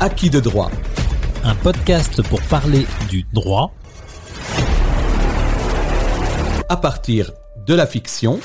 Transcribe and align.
Acquis 0.00 0.30
de 0.30 0.38
droit. 0.38 0.70
Un 1.42 1.56
podcast 1.56 2.22
pour 2.28 2.40
parler 2.42 2.86
du 3.10 3.24
droit 3.32 3.72
à 6.68 6.76
partir 6.76 7.32
de 7.66 7.74
la 7.74 7.84
fiction 7.84 8.38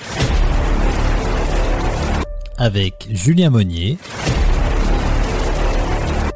avec 2.58 3.08
Julien 3.12 3.52
Monnier 3.52 4.00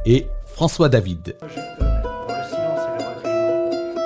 et 0.06 0.28
François 0.46 0.88
David. 0.88 1.36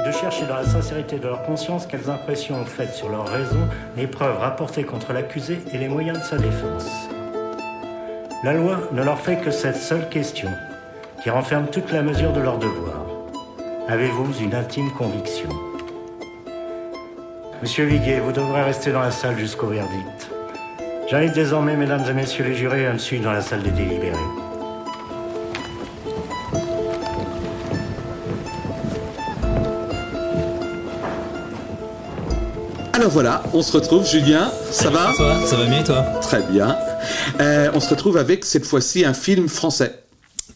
de 0.05 0.12
chercher 0.14 0.46
dans 0.46 0.55
la 0.55 0.66
sincérité 0.66 1.20
de 1.20 1.28
leur 1.28 1.43
conscience 1.43 1.86
quelles 1.88 2.09
impressions 2.09 2.55
ont 2.55 2.66
faites 2.66 2.93
sur 2.93 3.09
leur 3.09 3.28
raison 3.28 3.68
les 3.98 4.07
preuves 4.07 4.38
rapportées 4.39 4.84
contre 4.84 5.12
l'accusé 5.12 5.59
et 5.73 5.78
les 5.78 5.89
moyens 5.89 6.20
de 6.20 6.23
sa 6.23 6.38
défense. 6.38 6.88
La 8.43 8.54
loi 8.54 8.80
ne 8.93 9.04
leur 9.04 9.20
fait 9.20 9.38
que 9.38 9.52
cette 9.52 9.75
seule 9.75 10.09
question, 10.09 10.49
qui 11.21 11.30
renferme 11.30 11.67
toute 11.67 11.91
la 11.91 12.02
mesure 12.02 12.34
de 12.34 12.39
leur 12.39 12.57
devoir. 12.57 13.05
Avez-vous 13.88 14.34
une 14.41 14.55
intime 14.55 14.89
conviction 14.91 15.49
Monsieur 17.62 17.85
Viguier, 17.85 18.20
vous 18.20 18.31
devrez 18.31 18.63
rester 18.63 18.91
dans 18.91 19.02
la 19.02 19.12
salle 19.12 19.38
jusqu'au 19.38 19.67
verdict. 19.67 20.31
J'invite 21.07 21.34
désormais, 21.34 21.76
mesdames 21.76 22.03
et 22.09 22.13
messieurs 22.13 22.45
les 22.45 22.55
jurés, 22.55 22.88
à 22.88 22.93
me 22.93 22.98
suivre 22.98 23.26
dans 23.26 23.34
la 23.34 23.41
salle 23.41 23.62
des 23.62 23.70
délibérés. 23.70 24.17
Alors 32.93 33.12
voilà, 33.12 33.43
on 33.53 33.62
se 33.62 33.73
retrouve, 33.73 34.07
Julien, 34.07 34.51
ça 34.71 34.90
va 34.90 35.13
Ça 35.13 35.23
va, 35.23 35.45
ça 35.45 35.55
va 35.55 35.65
bien 35.65 35.81
et 35.81 35.84
toi? 35.84 36.03
Très 36.21 36.41
bien. 36.41 36.76
Euh, 37.40 37.70
on 37.76 37.79
se 37.79 37.90
retrouve 37.90 38.17
avec 38.17 38.43
cette 38.43 38.65
fois-ci 38.65 39.05
un 39.05 39.13
film 39.13 39.49
français. 39.49 40.01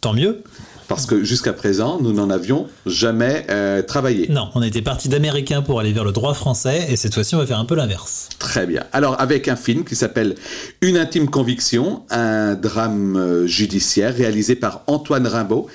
Tant 0.06 0.14
mieux. 0.14 0.44
Parce 0.88 1.08
que 1.08 1.24
jusqu'à 1.24 1.52
présent, 1.52 2.00
nous 2.00 2.14
n'en 2.14 2.30
avions 2.30 2.68
jamais 2.86 3.48
euh, 3.50 3.82
travaillé. 3.82 4.28
Non, 4.30 4.50
on 4.54 4.62
était 4.62 4.84
parti 4.84 5.10
d'américain 5.10 5.64
pour 5.64 5.80
aller 5.80 5.94
vers 5.94 6.04
le 6.04 6.12
droit 6.12 6.36
français 6.36 6.86
et 6.90 6.96
cette 6.96 7.16
fois-ci 7.16 7.34
on 7.34 7.40
va 7.40 7.48
faire 7.48 7.58
un 7.58 7.66
peu 7.66 7.74
l'inverse. 7.74 8.30
Très 8.38 8.68
bien. 8.68 8.84
Alors 8.94 9.20
avec 9.20 9.48
un 9.48 9.56
film 9.56 9.84
qui 9.84 9.96
s'appelle 9.96 10.36
Une 10.82 10.96
intime 10.96 11.28
conviction, 11.28 12.04
un 12.12 12.54
drame 12.54 13.16
euh, 13.16 13.48
judiciaire 13.48 14.16
réalisé 14.16 14.56
par 14.56 14.84
Antoine 14.86 15.26
Rimbaud. 15.26 15.66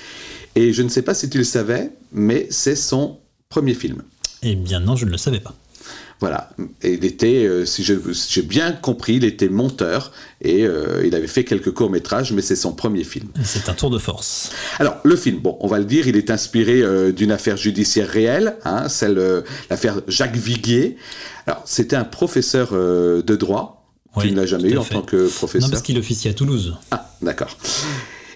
Et 0.54 0.72
je 0.72 0.82
ne 0.82 0.88
sais 0.88 1.02
pas 1.02 1.14
si 1.14 1.28
tu 1.28 1.38
le 1.38 1.44
savais, 1.44 1.90
mais 2.12 2.46
c'est 2.50 2.76
son 2.76 3.18
premier 3.48 3.74
film. 3.74 4.04
Eh 4.44 4.54
bien 4.54 4.78
non, 4.78 4.94
je 4.94 5.06
ne 5.06 5.10
le 5.10 5.18
savais 5.18 5.40
pas. 5.40 5.56
Voilà. 6.20 6.50
Et 6.82 6.92
il 6.92 7.04
était, 7.06 7.46
euh, 7.46 7.64
si 7.64 7.82
j'ai 7.82 8.42
bien 8.42 8.72
compris, 8.72 9.14
il 9.14 9.24
était 9.24 9.48
monteur 9.48 10.12
et 10.42 10.66
euh, 10.66 11.02
il 11.06 11.14
avait 11.14 11.26
fait 11.26 11.44
quelques 11.44 11.72
courts-métrages, 11.72 12.32
mais 12.32 12.42
c'est 12.42 12.56
son 12.56 12.72
premier 12.72 13.04
film. 13.04 13.28
C'est 13.42 13.70
un 13.70 13.72
tour 13.72 13.88
de 13.88 13.98
force. 13.98 14.50
Alors, 14.78 14.98
le 15.02 15.16
film, 15.16 15.38
bon, 15.38 15.56
on 15.60 15.66
va 15.66 15.78
le 15.78 15.86
dire, 15.86 16.06
il 16.08 16.16
est 16.16 16.30
inspiré 16.30 16.82
euh, 16.82 17.10
d'une 17.10 17.32
affaire 17.32 17.56
judiciaire 17.56 18.08
réelle, 18.08 18.56
hein, 18.64 18.90
celle, 18.90 19.42
l'affaire 19.70 20.02
Jacques 20.08 20.36
Viguier. 20.36 20.96
Alors, 21.46 21.62
c'était 21.64 21.96
un 21.96 22.04
professeur 22.04 22.72
de 22.72 23.36
droit. 23.36 23.86
qui 24.20 24.28
tu 24.28 24.32
ne 24.32 24.36
l'as 24.36 24.46
jamais 24.46 24.70
eu 24.70 24.76
en 24.76 24.84
tant 24.84 25.02
que 25.02 25.26
professeur. 25.28 25.68
Non, 25.68 25.70
parce 25.70 25.82
qu'il 25.82 25.98
officie 25.98 26.28
à 26.28 26.34
Toulouse. 26.34 26.76
Ah, 26.90 27.10
d'accord. 27.22 27.56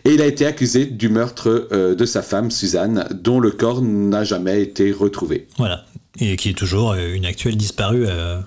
Et 0.06 0.14
il 0.14 0.22
a 0.22 0.26
été 0.26 0.46
accusé 0.46 0.86
du 0.86 1.10
meurtre 1.10 1.68
de 1.70 2.04
sa 2.06 2.22
femme, 2.22 2.50
Suzanne, 2.50 3.06
dont 3.10 3.40
le 3.40 3.50
corps 3.50 3.82
n'a 3.82 4.24
jamais 4.24 4.62
été 4.62 4.90
retrouvé. 4.90 5.48
Voilà 5.58 5.84
et 6.20 6.36
qui 6.36 6.50
est 6.50 6.58
toujours 6.58 6.92
euh, 6.92 7.14
une 7.14 7.26
actuelle 7.26 7.56
disparue 7.56 8.06
euh, 8.06 8.40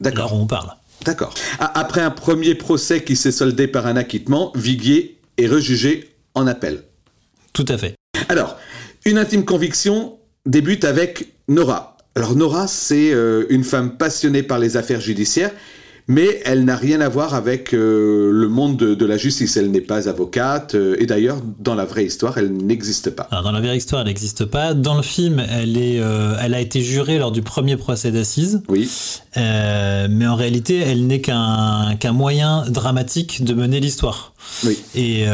où 0.00 0.08
on 0.32 0.46
parle. 0.46 0.74
D'accord. 1.04 1.34
Après 1.58 2.00
un 2.00 2.10
premier 2.10 2.54
procès 2.54 3.04
qui 3.04 3.16
s'est 3.16 3.32
soldé 3.32 3.66
par 3.66 3.86
un 3.86 3.96
acquittement, 3.96 4.52
Viguier 4.54 5.18
est 5.36 5.46
rejugé 5.46 6.10
en 6.34 6.46
appel. 6.46 6.84
Tout 7.52 7.66
à 7.68 7.76
fait. 7.76 7.94
Alors, 8.28 8.56
une 9.04 9.18
intime 9.18 9.44
conviction 9.44 10.18
débute 10.46 10.84
avec 10.84 11.28
Nora. 11.48 11.96
Alors 12.16 12.36
Nora, 12.36 12.66
c'est 12.66 13.12
euh, 13.12 13.44
une 13.50 13.64
femme 13.64 13.96
passionnée 13.96 14.42
par 14.42 14.58
les 14.58 14.76
affaires 14.76 15.00
judiciaires 15.00 15.50
mais 16.06 16.42
elle 16.44 16.64
n'a 16.64 16.76
rien 16.76 17.00
à 17.00 17.08
voir 17.08 17.34
avec 17.34 17.72
euh, 17.72 18.30
le 18.30 18.48
monde 18.48 18.76
de, 18.76 19.06
la 19.06 19.16
justice. 19.16 19.56
Elle 19.56 19.70
n'est 19.70 19.80
pas 19.80 20.08
avocate, 20.08 20.74
euh, 20.74 20.96
et 20.98 21.06
d'ailleurs, 21.06 21.38
dans 21.60 21.74
la 21.74 21.86
vraie 21.86 22.04
histoire, 22.04 22.36
elle 22.36 22.52
n'existe 22.52 23.10
pas. 23.10 23.28
dans 23.30 23.52
la 23.52 23.60
vraie 23.60 23.76
histoire, 23.76 24.02
elle 24.02 24.08
n'existe 24.08 24.44
pas. 24.44 24.74
Dans 24.74 24.96
le 24.96 25.02
film, 25.02 25.42
elle, 25.50 25.78
est, 25.78 26.00
euh, 26.00 26.36
elle 26.42 26.52
a 26.52 26.60
été 26.60 26.82
jurée 26.82 27.18
lors 27.18 27.32
du 27.32 27.40
premier 27.40 27.76
procès 27.76 28.10
d'assises. 28.10 28.62
Oui. 28.68 28.90
mais 29.36 30.26
en 30.26 30.36
réalité, 30.36 30.78
elle 30.78 31.06
n'est 31.06 31.20
qu'un 31.20 32.12
moyen 32.12 32.64
dramatique 32.68 33.42
de 33.42 33.54
mener 33.54 33.80
l'histoire. 33.80 34.34
Oui. 34.64 34.78
Et, 34.94 35.24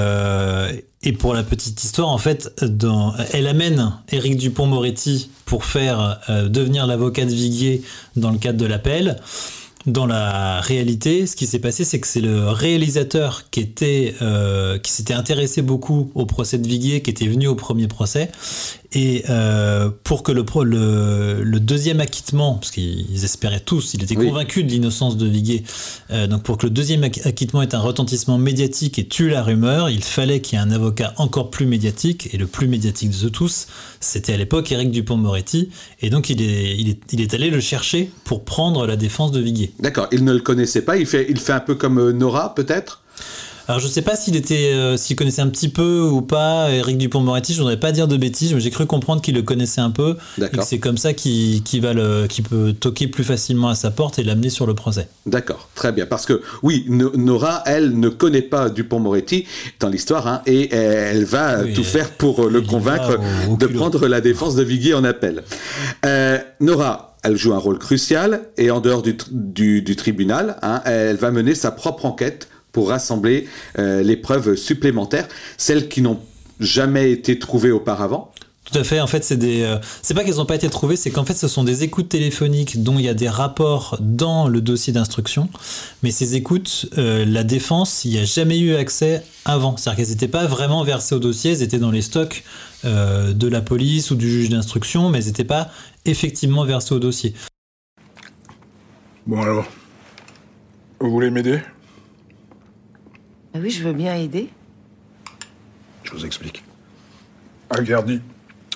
et 1.03 1.13
pour 1.13 1.35
la 1.35 1.43
petite 1.43 1.83
histoire, 1.83 2.09
en 2.09 2.19
fait, 2.19 2.53
dans, 2.63 3.15
elle 3.33 3.49
amène 3.49 3.93
Éric 4.13 4.37
Dupont-Moretti 4.37 5.31
pour 5.47 5.65
faire 5.65 6.21
devenir 6.49 6.87
l'avocat 6.87 7.25
de 7.25 7.33
Viguier 7.33 7.83
dans 8.17 8.31
le 8.31 8.39
cadre 8.39 8.59
de 8.59 8.67
l'appel 8.67 9.17
dans 9.87 10.07
la 10.07 10.61
réalité, 10.61 11.27
ce 11.27 11.37
qui 11.37 11.47
s'est 11.47 11.59
passé, 11.59 11.85
c'est 11.85 12.01
que 12.01 12.07
c'est 12.07 12.21
le 12.21 12.49
réalisateur 12.49 13.45
euh, 13.83 14.79
qui 14.79 14.93
s'était 14.93 15.15
intéressé 15.15 15.63
beaucoup 15.63 16.11
au 16.15 16.27
procès 16.27 16.59
de 16.59 16.67
Viguier, 16.67 17.01
qui 17.01 17.11
était 17.11 17.27
venu 17.27 17.47
au 17.47 17.55
premier 17.55 17.89
procès, 17.89 18.31
et 18.93 19.25
euh, 19.31 19.91
pour 20.03 20.23
que 20.23 20.33
le, 20.33 20.45
le, 20.65 21.43
le, 21.43 21.61
deuxième 21.61 22.01
acquittement, 22.01 22.55
parce 22.55 22.73
qu'ils 22.73 23.25
espéraient 23.25 23.61
tous, 23.61 23.95
il 23.95 24.03
était 24.03 24.17
convaincu 24.17 24.65
de 24.65 24.71
l'innocence 24.71 25.17
de 25.17 25.27
Viguier, 25.27 25.63
euh, 26.11 26.27
donc 26.27 26.43
pour 26.43 26.59
que 26.59 26.67
le 26.67 26.71
deuxième 26.71 27.05
acquittement 27.05 27.63
ait 27.63 27.75
un 27.75 27.81
retentissement 27.81 28.37
médiatique 28.37 28.99
et 28.99 29.07
tue 29.07 29.29
la 29.29 29.45
rumeur, 29.45 29.91
il 29.91 30.03
fallait 30.03 30.41
qu'il 30.41 30.59
y 30.59 30.61
ait 30.61 30.65
un 30.65 30.73
avocat 30.73 31.15
encore 31.19 31.51
plus 31.51 31.67
médiatique, 31.67 32.35
et 32.35 32.37
le 32.37 32.47
plus 32.47 32.67
médiatique 32.67 33.11
de 33.11 33.29
tous, 33.29 33.69
c'était 34.01 34.33
à 34.33 34.37
l'époque 34.37 34.73
Éric 34.73 34.91
Dupont-Moretti, 34.91 35.69
et 36.01 36.11
donc 36.11 36.29
il 36.29 36.43
est, 36.43 36.77
il, 36.77 36.89
est, 36.89 37.01
il 37.13 37.21
est 37.21 37.33
allé 37.35 37.51
le 37.51 37.61
chercher 37.61 38.11
pour 38.25 38.45
prendre 38.45 38.87
la 38.87 38.97
défense 38.97 39.31
de 39.31 39.41
Viguier. 39.41 39.73
D'accord, 39.79 40.09
il 40.11 40.25
ne 40.25 40.33
le 40.33 40.41
connaissait 40.41 40.83
pas, 40.83 40.97
il 40.97 41.07
fait, 41.07 41.27
il 41.29 41.39
fait 41.39 41.53
un 41.53 41.61
peu 41.61 41.77
comme 41.77 41.99
euh, 41.99 42.13
Nora 42.13 42.55
peut-être? 42.57 43.03
Alors 43.69 43.81
je 43.81 43.89
sais 43.89 44.03
pas 44.03 44.17
s'il 44.17 44.37
était, 44.37 44.73
euh, 44.73 44.97
s'il 44.97 45.17
connaissait 45.17 45.43
un 45.43 45.49
petit 45.49 45.69
peu 45.69 46.01
ou 46.01 46.23
pas 46.23 46.71
Eric 46.71 46.99
Dupont-Moretti. 46.99 47.55
Je 47.55 47.59
voudrais 47.59 47.79
pas 47.79 47.93
dire 47.93 48.09
de 48.09 48.17
bêtises, 48.17 48.53
mais 48.55 48.61
j'ai 48.61 48.71
cru 48.71 48.87
comprendre 48.87 49.23
qu'il 49.23 49.35
le 49.35 49.43
connaissait 49.43 49.81
un 49.81 49.91
peu 49.91 50.17
et 50.41 50.49
que 50.49 50.63
c'est 50.63 50.79
comme 50.79 50.99
ça 50.99 51.13
qu'il 51.13 51.81
va 51.81 51.93
le, 51.93 52.27
qui 52.27 52.43
peut 52.43 52.73
toquer 52.73 53.09
plus 53.09 53.25
facilement 53.25 53.69
à 53.69 53.75
sa 53.75 53.91
porte 53.91 54.19
et 54.19 54.23
l'amener 54.23 54.51
sur 54.51 54.67
le 54.67 54.75
procès. 54.75 55.09
D'accord, 55.27 55.69
très 55.75 55.93
bien. 55.93 56.07
Parce 56.07 56.27
que 56.27 56.43
oui, 56.63 56.85
Nora, 56.89 57.63
elle 57.67 57.99
ne 57.99 58.09
connaît 58.09 58.43
pas 58.43 58.71
Dupont-Moretti 58.71 59.47
dans 59.79 59.89
l'histoire 59.89 60.27
hein, 60.27 60.43
et 60.47 60.75
elle 60.75 61.25
va 61.25 61.65
tout 61.65 61.85
faire 61.85 62.11
pour 62.11 62.49
le 62.49 62.61
convaincre 62.61 63.19
de 63.59 63.67
prendre 63.67 64.07
la 64.07 64.21
défense 64.21 64.55
de 64.57 64.63
Viguier 64.63 64.95
en 64.95 65.05
appel. 65.05 65.43
Euh, 66.05 66.39
Nora, 66.61 67.17
elle 67.23 67.37
joue 67.37 67.53
un 67.53 67.59
rôle 67.59 67.79
crucial 67.79 68.43
et 68.57 68.71
en 68.71 68.81
dehors 68.81 69.03
du, 69.03 69.17
du, 69.83 69.97
tribunal, 69.97 70.57
hein, 70.63 70.81
elle 70.87 71.17
va 71.17 71.31
mener 71.31 71.55
sa 71.55 71.71
propre 71.71 72.07
enquête 72.07 72.49
pour 72.73 72.89
rassembler 72.89 73.47
euh, 73.79 74.03
les 74.03 74.17
preuves 74.17 74.55
supplémentaires, 74.57 75.29
celles 75.57 75.89
qui 75.89 76.03
n'ont 76.03 76.21
jamais 76.59 77.11
été 77.11 77.39
trouvées 77.39 77.71
auparavant. 77.71 78.33
Tout 78.65 78.79
à 78.79 78.85
fait. 78.85 79.01
En 79.01 79.07
fait, 79.07 79.25
c'est 79.25 79.37
des. 79.37 79.63
Euh, 79.63 79.79
c'est 80.03 80.15
pas 80.15 80.23
qu'elles 80.23 80.37
n'ont 80.37 80.47
pas 80.47 80.55
été 80.55 80.69
trouvées, 80.69 80.95
c'est 80.95 81.11
qu'en 81.11 81.25
fait, 81.25 81.35
ce 81.35 81.49
sont 81.49 81.65
des 81.65 81.83
écoutes 81.83 82.09
téléphoniques 82.09 82.83
dont 82.83 82.99
il 82.99 83.05
y 83.05 83.09
a 83.09 83.15
des 83.15 83.29
rapports 83.29 83.97
dans 84.01 84.47
le 84.47 84.61
dossier 84.61 84.93
d'instruction. 84.93 85.49
Mais 86.03 86.13
ces 86.13 86.37
écoutes, 86.37 86.87
euh, 86.97 87.25
la 87.25 87.43
défense, 87.43 88.05
il 88.05 88.13
n'y 88.13 88.19
a 88.19 88.25
jamais 88.25 88.61
eu 88.61 88.77
accès 88.77 89.25
avant. 89.45 89.77
C'est-à-dire 89.77 90.05
qu'elles 90.05 90.13
n'étaient 90.13 90.29
pas 90.29 90.47
vraiment 90.47 90.85
versées 90.85 91.17
au 91.17 91.19
dossier, 91.19 91.53
elles 91.53 91.63
étaient 91.63 91.79
dans 91.79 91.91
les 91.91 92.03
stocks 92.03 92.45
de 92.83 93.47
la 93.47 93.61
police 93.61 94.11
ou 94.11 94.15
du 94.15 94.31
juge 94.31 94.49
d'instruction, 94.49 95.11
mais 95.11 95.19
elles 95.19 95.27
n'étaient 95.27 95.45
pas 95.45 95.69
effectivement 96.07 96.65
versées 96.65 96.95
au 96.95 96.99
dossier. 96.99 97.35
Bon 99.27 99.43
alors, 99.43 99.67
vous 100.99 101.11
voulez 101.11 101.31
m'aider? 101.31 101.61
Ah 103.55 103.59
oui, 103.59 103.71
je 103.71 103.83
veux 103.83 103.93
bien 103.93 104.15
aider. 104.15 104.51
Je 106.05 106.13
vous 106.13 106.25
explique. 106.25 106.63
Algardi 107.71 108.21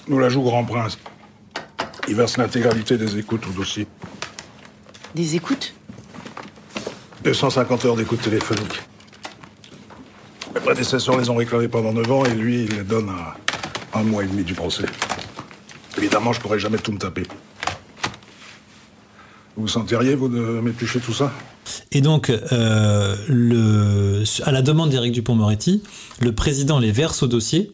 nous 0.06 0.18
la 0.18 0.28
joue 0.28 0.42
Grand 0.42 0.64
Prince. 0.64 0.98
Il 2.08 2.14
verse 2.14 2.36
l'intégralité 2.36 2.98
des 2.98 3.16
écoutes 3.18 3.46
au 3.46 3.52
dossier. 3.52 3.86
Des 5.14 5.36
écoutes? 5.36 5.74
250 7.22 7.84
heures 7.86 7.96
d'écoute 7.96 8.20
téléphonique. 8.20 8.82
Mes 10.54 10.60
prédécesseurs 10.60 11.18
les 11.18 11.30
ont 11.30 11.36
réclamées 11.36 11.68
pendant 11.68 11.92
9 11.92 12.12
ans 12.12 12.24
et 12.24 12.34
lui, 12.34 12.64
il 12.64 12.76
les 12.76 12.84
donne 12.84 13.08
à 13.08 13.36
un 13.98 14.02
mois 14.02 14.24
et 14.24 14.26
demi 14.26 14.44
du 14.44 14.54
procès. 14.54 14.84
Évidemment, 15.96 16.32
je 16.32 16.40
pourrais 16.40 16.58
jamais 16.58 16.78
tout 16.78 16.92
me 16.92 16.98
taper. 16.98 17.22
Vous 19.56 19.68
sentiriez, 19.68 20.14
vous, 20.14 20.28
de 20.28 20.60
m'éplucher 20.60 21.00
tout 21.00 21.14
ça? 21.14 21.32
Et 21.94 22.00
donc, 22.00 22.28
euh, 22.30 23.14
le, 23.28 24.24
à 24.42 24.50
la 24.50 24.62
demande 24.62 24.90
d'Éric 24.90 25.12
Dupont-Moretti, 25.12 25.80
le 26.20 26.32
président 26.32 26.80
les 26.80 26.90
verse 26.90 27.22
au 27.22 27.28
dossier. 27.28 27.70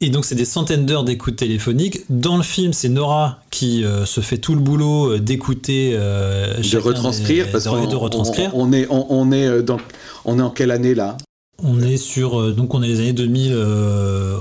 Et 0.00 0.10
donc, 0.10 0.24
c'est 0.24 0.34
des 0.34 0.44
centaines 0.44 0.84
d'heures 0.84 1.04
d'écoute 1.04 1.36
téléphonique. 1.36 2.00
Dans 2.10 2.36
le 2.36 2.42
film, 2.42 2.72
c'est 2.72 2.88
Nora 2.88 3.38
qui 3.50 3.84
euh, 3.84 4.04
se 4.04 4.20
fait 4.20 4.38
tout 4.38 4.54
le 4.54 4.60
boulot 4.60 5.12
euh, 5.12 5.18
d'écouter. 5.20 5.92
de 5.92 6.78
retranscrire, 6.78 7.50
parce 7.52 7.64
qu'on 7.66 7.98
retranscrire. 7.98 8.50
On, 8.54 8.72
est, 8.72 8.88
on, 8.90 9.30
est 9.30 9.62
dans, 9.62 9.78
on 10.24 10.38
est 10.40 10.42
en 10.42 10.50
quelle 10.50 10.72
année 10.72 10.94
là? 10.94 11.16
On 11.62 11.80
est 11.80 11.96
sur 11.96 12.54
donc 12.54 12.74
on 12.74 12.82
est 12.82 12.88
les 12.88 13.00
années 13.00 13.14
2000. 13.14 13.54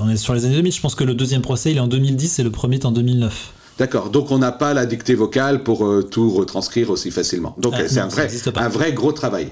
on 0.01 0.09
est 0.09 0.17
sur 0.17 0.33
les 0.33 0.43
années 0.43 0.55
2000. 0.55 0.73
Je 0.73 0.81
pense 0.81 0.95
que 0.95 1.05
le 1.05 1.13
deuxième 1.13 1.41
procès 1.41 1.71
il 1.71 1.77
est 1.77 1.79
en 1.79 1.87
2010 1.87 2.39
et 2.39 2.43
le 2.43 2.49
premier 2.49 2.75
est 2.75 2.85
en 2.85 2.91
2009. 2.91 3.53
D'accord. 3.77 4.09
Donc 4.09 4.31
on 4.31 4.37
n'a 4.37 4.51
pas 4.51 4.73
la 4.73 4.85
dictée 4.85 5.15
vocale 5.15 5.63
pour 5.63 5.87
tout 6.09 6.29
retranscrire 6.31 6.89
aussi 6.89 7.11
facilement. 7.11 7.55
Donc 7.57 7.73
ah, 7.77 7.87
c'est 7.87 7.99
un 7.99 8.07
vrai, 8.07 8.29
un 8.55 8.69
vrai 8.69 8.93
gros 8.93 9.11
travail. 9.11 9.51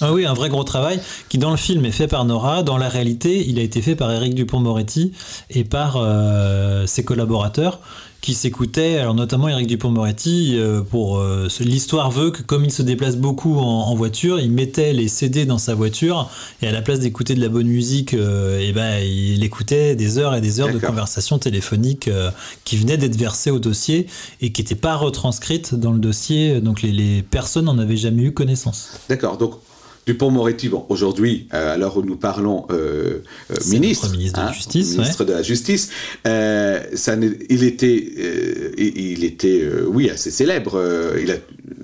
Ah 0.00 0.12
oui, 0.12 0.24
un 0.24 0.34
vrai 0.34 0.48
gros 0.48 0.62
travail 0.62 1.00
qui 1.28 1.38
dans 1.38 1.50
le 1.50 1.56
film 1.56 1.84
est 1.84 1.90
fait 1.90 2.06
par 2.06 2.24
Nora. 2.24 2.62
Dans 2.62 2.78
la 2.78 2.88
réalité, 2.88 3.44
il 3.48 3.58
a 3.58 3.62
été 3.62 3.82
fait 3.82 3.96
par 3.96 4.12
Eric 4.12 4.32
Dupont-Moretti 4.32 5.12
et 5.50 5.64
par 5.64 5.96
euh, 5.96 6.86
ses 6.86 7.02
collaborateurs 7.02 7.80
qui 8.20 8.34
s'écoutaient. 8.34 8.98
Alors 8.98 9.14
notamment 9.14 9.48
Eric 9.48 9.66
Dupont-Moretti, 9.66 10.54
euh, 10.56 10.82
pour 10.82 11.18
euh, 11.18 11.48
l'histoire 11.58 12.12
veut 12.12 12.30
que 12.30 12.42
comme 12.42 12.64
il 12.64 12.70
se 12.70 12.82
déplace 12.82 13.16
beaucoup 13.16 13.58
en, 13.58 13.92
voiture, 13.96 14.38
il 14.38 14.52
mettait 14.52 14.92
les 14.92 15.08
CD 15.08 15.46
dans 15.46 15.58
sa 15.58 15.74
voiture 15.74 16.30
et 16.62 16.68
à 16.68 16.72
la 16.72 16.80
place 16.80 17.00
d'écouter 17.00 17.34
de 17.34 17.40
la 17.40 17.48
bonne 17.48 17.66
musique, 17.66 18.14
et 18.14 18.72
ben 18.72 19.00
il 19.00 19.42
écoutait 19.42 19.96
des 19.96 20.18
heures 20.18 20.36
et 20.36 20.40
des 20.40 20.60
heures 20.60 20.72
de 20.72 20.78
conversations 20.78 21.40
téléphoniques 21.40 22.08
qui 22.64 22.76
venaient 22.76 22.98
d'être 22.98 23.16
versées 23.16 23.50
au 23.50 23.58
dossier 23.58 24.06
et 24.40 24.52
qui 24.52 24.62
n'étaient 24.62 24.76
pas 24.76 24.94
retranscrites 24.94 25.74
dans 25.74 25.90
le 25.90 25.98
dossier. 25.98 26.60
Donc 26.60 26.82
les, 26.82 26.92
les 26.92 27.22
personnes 27.22 27.64
n'en 27.64 27.78
avaient 27.78 27.96
jamais 27.96 28.22
eu 28.22 28.32
connaissance. 28.32 29.00
D'accord. 29.08 29.38
Donc 29.38 29.54
Dupont-Moretti, 30.08 30.70
bon, 30.70 30.86
aujourd'hui, 30.88 31.48
euh, 31.52 31.74
à 31.74 31.76
l'heure 31.76 31.98
où 31.98 32.02
nous 32.02 32.16
parlons, 32.16 32.64
euh, 32.70 33.22
euh 33.50 33.54
ministre, 33.68 34.10
ministre, 34.10 34.38
de, 34.38 34.42
la 34.42 34.48
hein, 34.48 34.52
Justice, 34.54 34.96
ministre 34.96 35.24
de 35.26 35.32
la 35.34 35.42
Justice, 35.42 35.90
euh, 36.26 36.80
ça, 36.94 37.14
il 37.50 37.62
était, 37.62 38.72
il 38.78 39.22
était, 39.22 39.70
oui, 39.86 40.08
assez 40.08 40.30
célèbre. 40.30 40.82
il 41.20 41.30
a, 41.30 41.34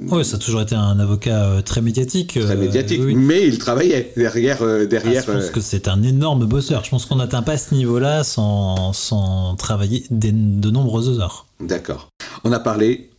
oui, 0.09 0.25
ça 0.25 0.37
a 0.37 0.39
toujours 0.39 0.63
été 0.63 0.75
un 0.75 0.99
avocat 0.99 1.61
très 1.67 1.83
médiatique. 1.83 2.39
Très 2.41 2.57
médiatique, 2.57 3.03
mais 3.03 3.47
il 3.47 3.59
travaillait 3.59 4.15
derrière. 4.17 4.65
derrière 4.87 5.25
ah, 5.27 5.33
je 5.33 5.39
pense 5.39 5.51
que 5.51 5.61
c'est 5.61 5.87
un 5.87 6.03
énorme 6.03 6.47
bosseur. 6.47 6.83
Je 6.83 6.89
pense 6.89 7.05
qu'on 7.05 7.17
n'atteint 7.17 7.43
pas 7.43 7.59
ce 7.59 7.75
niveau-là 7.75 8.25
sans, 8.25 8.95
sans 8.95 9.55
travailler 9.57 10.05
de 10.11 10.71
nombreuses 10.71 11.21
heures. 11.21 11.45
D'accord. 11.61 12.09
On 12.45 12.53
a 12.53 12.59
parlé 12.59 13.11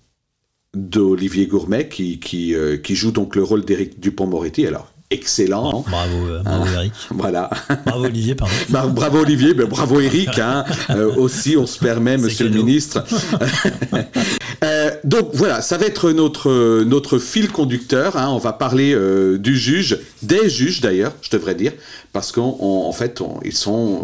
d'Olivier 0.73 1.45
Gourmet 1.45 1.87
qui, 1.89 2.19
qui, 2.19 2.55
qui, 2.83 2.95
joue 2.95 3.11
donc 3.11 3.35
le 3.35 3.43
rôle 3.43 3.63
d'Éric 3.65 3.99
Dupont-Moretti. 3.99 4.65
Alors, 4.65 4.91
excellent. 5.15 5.83
Bravo, 5.88 6.27
euh, 6.27 6.44
bravo 6.44 6.65
Eric. 6.73 6.94
voilà. 7.12 7.50
Bravo 7.85 8.06
Olivier, 8.06 8.35
pardon. 8.35 8.53
bravo 8.91 9.19
Olivier, 9.19 9.53
bravo 9.53 10.00
Eric. 10.00 10.38
Hein. 10.39 10.63
Euh, 10.89 11.15
aussi, 11.15 11.57
on 11.57 11.65
se 11.65 11.79
permet, 11.79 12.17
Monsieur 12.17 12.47
le 12.50 12.56
Ministre. 12.56 13.03
Euh, 15.05 15.09
donc 15.09 15.29
voilà, 15.33 15.61
ça 15.61 15.77
va 15.77 15.85
être 15.85 16.11
notre, 16.11 16.83
notre 16.83 17.19
fil 17.19 17.49
conducteur. 17.49 18.17
Hein. 18.17 18.29
On 18.29 18.37
va 18.37 18.53
parler 18.53 18.95
du 19.39 19.57
juge, 19.57 19.99
des 20.23 20.49
juges 20.49 20.81
d'ailleurs, 20.81 21.13
je 21.21 21.29
devrais 21.29 21.55
dire, 21.55 21.71
parce 22.13 22.31
qu'en 22.31 22.91
fait, 22.91 23.21
ils, 23.43 23.53
sont, 23.53 24.03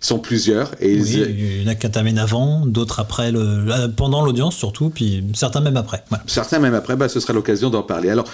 ils 0.00 0.06
sont 0.06 0.18
plusieurs. 0.18 0.70
Et 0.80 0.94
il 0.94 1.62
y 1.62 1.64
en 1.64 1.70
a 1.70 1.74
qui 1.74 1.90
terminent 1.90 2.22
avant, 2.22 2.66
d'autres 2.66 3.00
après, 3.00 3.32
le, 3.32 3.88
pendant 3.96 4.24
l'audience 4.24 4.56
surtout, 4.56 4.90
puis 4.90 5.24
certains 5.34 5.60
même 5.60 5.76
après. 5.76 6.04
Certains 6.26 6.58
même 6.58 6.74
après, 6.74 6.96
bah, 6.96 7.08
ce 7.08 7.20
sera 7.20 7.32
l'occasion 7.32 7.70
d'en 7.70 7.82
parler. 7.82 8.10
Alors, 8.10 8.26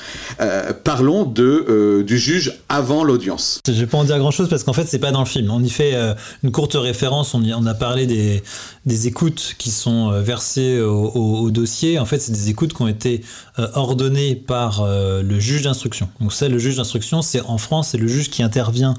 parlons 0.85 1.25
de 1.25 2.03
du 2.03 2.19
juge 2.19 2.59
avant 2.69 3.05
l'audience. 3.05 3.61
Je 3.67 3.73
vais 3.73 3.87
pas 3.87 3.99
en 3.99 4.05
dire 4.05 4.19
grand 4.19 4.31
chose 4.31 4.49
parce 4.49 4.65
qu'en 4.65 4.73
fait 4.73 4.87
c'est 4.87 4.99
pas 4.99 5.11
dans 5.11 5.21
le 5.21 5.27
film. 5.27 5.51
On 5.51 5.63
y 5.63 5.71
fait 5.71 5.95
euh, 5.95 6.15
une 6.43 6.53
courte 6.53 6.75
référence. 6.75 7.35
On, 7.35 7.43
y, 7.43 7.53
on 7.55 7.67
a 7.67 7.75
parlé 7.75 8.07
des, 8.07 8.43
des, 8.87 9.07
écoutes 9.07 9.55
qui 9.59 9.71
sont 9.71 10.11
euh, 10.11 10.21
versées 10.21 10.81
au, 10.81 11.51
dossier. 11.51 11.99
En 11.99 12.05
fait 12.09 12.19
c'est 12.19 12.33
des 12.33 12.49
écoutes 12.49 12.75
qui 12.75 12.83
ont 12.83 12.89
été 12.89 13.23
euh, 13.59 13.69
ordonnées 13.75 14.35
par 14.35 14.87
le 14.87 15.41
juge 15.41 15.63
d'instruction. 15.63 16.09
Donc 16.21 16.33
c'est 16.33 16.49
le 16.49 16.59
juge 16.59 16.77
d'instruction. 16.77 17.23
C'est 17.23 17.41
en 17.43 17.59
France 17.59 17.91
c'est 17.91 17.99
le 17.99 18.09
juge 18.09 18.31
qui 18.31 18.43
intervient 18.43 18.95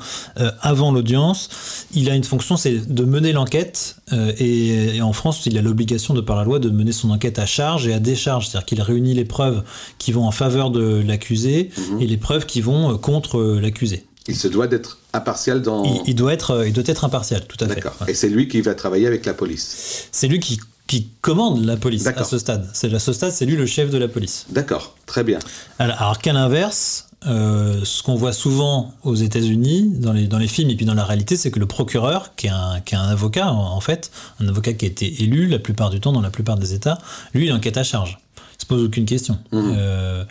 avant 0.62 0.92
l'audience. 0.92 1.50
Il 1.94 2.10
a 2.10 2.16
une 2.16 2.24
fonction 2.24 2.58
c'est 2.58 2.94
de 2.94 3.04
mener 3.04 3.34
l'enquête 3.34 3.98
et, 4.12 5.02
en 5.02 5.14
France 5.14 5.46
il 5.46 5.58
a 5.58 5.62
l'obligation 5.62 6.14
de 6.14 6.22
par 6.22 6.36
la 6.36 6.44
loi 6.44 6.60
de 6.60 6.70
mener 6.70 6.92
son 6.92 7.10
enquête 7.12 7.40
à 7.40 7.46
charge 7.46 7.88
et 7.88 7.94
à 7.94 8.00
décharge. 8.00 8.48
C'est-à-dire 8.48 8.66
qu'il 8.66 8.82
réunit 8.82 9.14
les 9.14 9.26
preuves 9.26 9.64
qui 9.98 10.12
vont 10.12 10.26
en 10.26 10.32
faveur 10.32 10.72
de 10.72 11.04
l'accusé 11.06 11.70
mhm. 11.78 12.02
et 12.02 12.08
les 12.08 12.18
preuves 12.18 12.46
qui 12.46 12.62
vont 12.62 12.98
contre 12.98 13.42
l'accusé. 13.62 14.06
Il 14.30 14.36
se 14.36 14.48
doit 14.48 14.68
d'être 14.68 15.00
impartial 15.14 15.62
dans. 15.62 15.84
Il, 16.06 16.14
doit 16.14 16.34
être, 16.34 16.64
il 16.68 16.74
doit 16.74 16.84
être 16.86 17.04
impartial, 17.04 17.46
tout 17.48 17.58
à 17.62 17.68
fait. 17.68 17.76
D'accord. 17.76 17.96
Et 18.08 18.14
c'est 18.14 18.30
lui 18.30 18.48
qui 18.48 18.62
va 18.62 18.76
travailler 18.76 19.08
avec 19.08 19.26
la 19.26 19.34
police. 19.34 20.08
C'est 20.12 20.28
lui 20.28 20.40
qui, 20.40 20.60
qui 20.90 21.08
commande 21.22 21.64
la 21.66 21.78
police 21.78 22.08
à 22.08 22.24
ce 22.24 22.40
stade. 22.40 22.68
C'est 22.74 22.92
à 22.92 23.00
ce 23.00 23.14
stade, 23.14 23.32
c'est 23.32 23.46
lui 23.46 23.56
le 23.56 23.68
chef 23.68 23.92
de 23.92 23.98
la 24.00 24.08
police. 24.08 24.48
D'accord, 24.50 24.96
très 25.06 25.24
bien. 25.24 25.38
Alors, 25.78 26.18
qu'à 26.18 26.34
l'inverse, 26.34 27.10
euh, 27.28 27.82
ce 27.84 28.02
qu'on 28.02 28.16
voit 28.16 28.34
souvent 28.34 28.92
aux 29.04 29.14
États-Unis, 29.14 29.92
dans 30.00 30.14
les, 30.14 30.28
dans 30.28 30.40
les 30.40 30.48
films 30.48 30.72
et 30.72 30.76
puis 30.76 30.88
dans 30.88 30.96
la 30.96 31.06
réalité, 31.06 31.38
c'est 31.38 31.52
que 31.52 31.60
le 31.60 31.68
procureur, 31.68 32.34
qui 32.36 32.48
est 32.48 32.50
un, 32.50 32.82
qui 32.84 32.96
est 32.96 32.98
un 32.98 33.08
avocat 33.08 33.52
en, 33.52 33.80
fait, 33.82 34.10
un 34.40 34.48
avocat 34.48 34.74
qui 34.74 34.86
a 34.86 34.88
été 34.88 35.22
élu 35.22 35.46
la 35.46 35.60
plupart 35.60 35.92
du 35.92 36.00
temps 36.00 36.12
dans 36.12 36.22
la 36.22 36.32
plupart 36.32 36.58
des 36.58 36.74
États, 36.74 36.98
lui, 37.36 37.46
il 37.46 37.54
enquête 37.54 37.78
à 37.78 37.84
charge 37.84 38.18
se 38.60 38.66
pose 38.66 38.84
aucune 38.84 39.06
question. 39.06 39.38
Mmh. 39.52 39.72
Euh, 39.78 40.24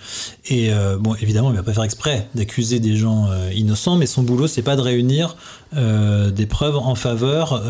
et 0.49 0.73
euh, 0.73 0.99
bon, 0.99 1.15
évidemment, 1.15 1.51
il 1.51 1.57
va 1.57 1.63
pas 1.63 1.73
faire 1.73 1.85
exprès 1.85 2.29
d'accuser 2.35 2.79
des 2.79 2.95
gens 2.95 3.27
euh, 3.31 3.51
innocents, 3.55 3.97
mais 3.97 4.07
son 4.07 4.23
boulot, 4.23 4.47
c'est 4.47 4.63
pas 4.63 4.77
de 4.77 4.83
réunir 4.83 5.37
des 5.75 6.47
preuves 6.47 6.79
en 6.79 6.95
faveur 6.95 7.63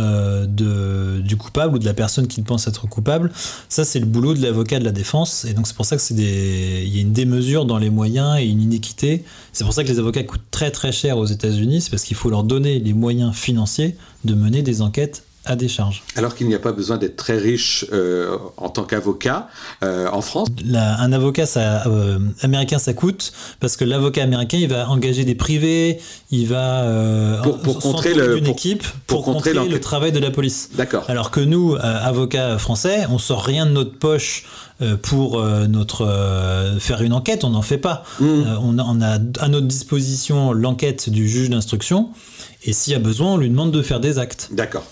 de, 0.47 1.19
du 1.19 1.37
coupable 1.37 1.75
ou 1.75 1.79
de 1.81 1.85
la 1.85 1.95
personne 1.95 2.29
qui 2.29 2.43
pense 2.43 2.69
être 2.69 2.87
coupable. 2.87 3.33
Ça, 3.69 3.85
c'est 3.85 3.99
le 3.99 4.07
boulot 4.07 4.35
de 4.35 4.41
l'avocat 4.41 4.79
de 4.79 4.85
la 4.85 4.93
défense, 4.93 5.45
et 5.45 5.53
donc 5.53 5.67
c'est 5.67 5.75
pour 5.75 5.85
ça 5.85 5.97
que 5.97 6.03
c'est 6.03 6.15
des, 6.15 6.85
il 6.87 6.95
y 6.95 6.99
a 6.99 7.01
une 7.01 7.13
démesure 7.13 7.65
dans 7.65 7.79
les 7.79 7.91
moyens 7.91 8.39
et 8.39 8.45
une 8.45 8.63
inéquité. 8.63 9.25
C'est 9.53 9.65
pour 9.65 9.75
ça 9.75 9.83
que 9.83 9.89
les 9.89 9.99
avocats 9.99 10.23
coûtent 10.23 10.49
très 10.53 10.71
très 10.71 10.93
cher 10.93 11.19
aux 11.19 11.27
États-Unis, 11.27 11.81
c'est 11.81 11.91
parce 11.91 12.05
qu'il 12.05 12.17
faut 12.17 12.31
leur 12.31 12.45
donner 12.45 12.79
les 12.79 12.93
moyens 12.93 13.35
financiers 13.35 13.97
de 14.25 14.35
mener 14.35 14.63
des 14.63 14.81
enquêtes 14.81 15.25
à. 15.49 16.03
Alors 16.17 16.35
qu'il 16.35 16.47
n'y 16.47 16.55
a 16.55 16.59
pas 16.59 16.73
besoin 16.73 16.99
d'être 16.99 17.17
très 17.17 17.39
riche 17.39 17.87
euh, 17.93 18.37
en 18.57 18.69
tant 18.69 18.85
qu'avocat 18.85 19.49
euh, 19.83 20.09
en 20.13 20.21
France. 20.21 20.49
un 20.75 21.13
avocat 21.13 21.47
ça, 21.47 21.87
euh, 21.87 22.19
américain, 22.43 22.79
ça 22.79 22.93
coûte 22.93 23.33
parce 23.61 23.77
que 23.77 23.85
l'avocat 23.85 24.23
américain, 24.23 24.59
il 24.59 24.69
va 24.69 24.89
engager 24.89 25.25
des 25.25 25.35
privés, 25.35 26.01
il 26.31 26.47
va 26.49 27.41
pour, 27.43 27.61
pour 27.61 27.79
contrer 27.81 28.15
le, 28.15 28.39
une 28.39 28.47
équipe 28.47 28.85
pour, 29.07 29.25
contrer, 29.25 29.53
le 29.53 29.81
travail 29.81 30.13
de 30.13 30.19
la 30.19 30.31
police. 30.31 30.71
D'accord. 30.75 31.05
Alors 31.09 31.31
que 31.31 31.41
nous, 31.41 31.77
avocats 31.81 32.59
français, 32.59 33.07
on 33.11 33.19
sort 33.19 33.43
rien 33.43 33.67
de 33.67 33.73
notre 33.73 33.99
poche 33.99 34.45
pour 35.03 35.43
notre 35.43 36.77
faire 36.79 37.03
une 37.03 37.13
enquête, 37.13 37.45
on 37.45 37.51
n'en 37.51 37.63
fait 37.63 37.79
pas. 37.79 38.05
Mmh. 38.21 38.27
on, 38.63 38.79
a, 38.79 38.83
on 38.85 39.01
a 39.01 39.19
à 39.41 39.49
notre 39.49 39.67
disposition 39.67 40.53
l'enquête 40.53 41.11
du 41.11 41.29
juge 41.29 41.51
d'instruction. 41.51 42.11
Et 42.65 42.73
s'il 42.73 42.93
y 42.93 42.97
a 42.97 42.99
besoin, 42.99 43.35
on 43.35 43.37
lui 43.37 43.49
demande 43.49 43.71
de 43.71 43.83
faire 43.83 44.01
des 44.01 44.19
actes. 44.19 44.49
D'accord. 44.53 44.85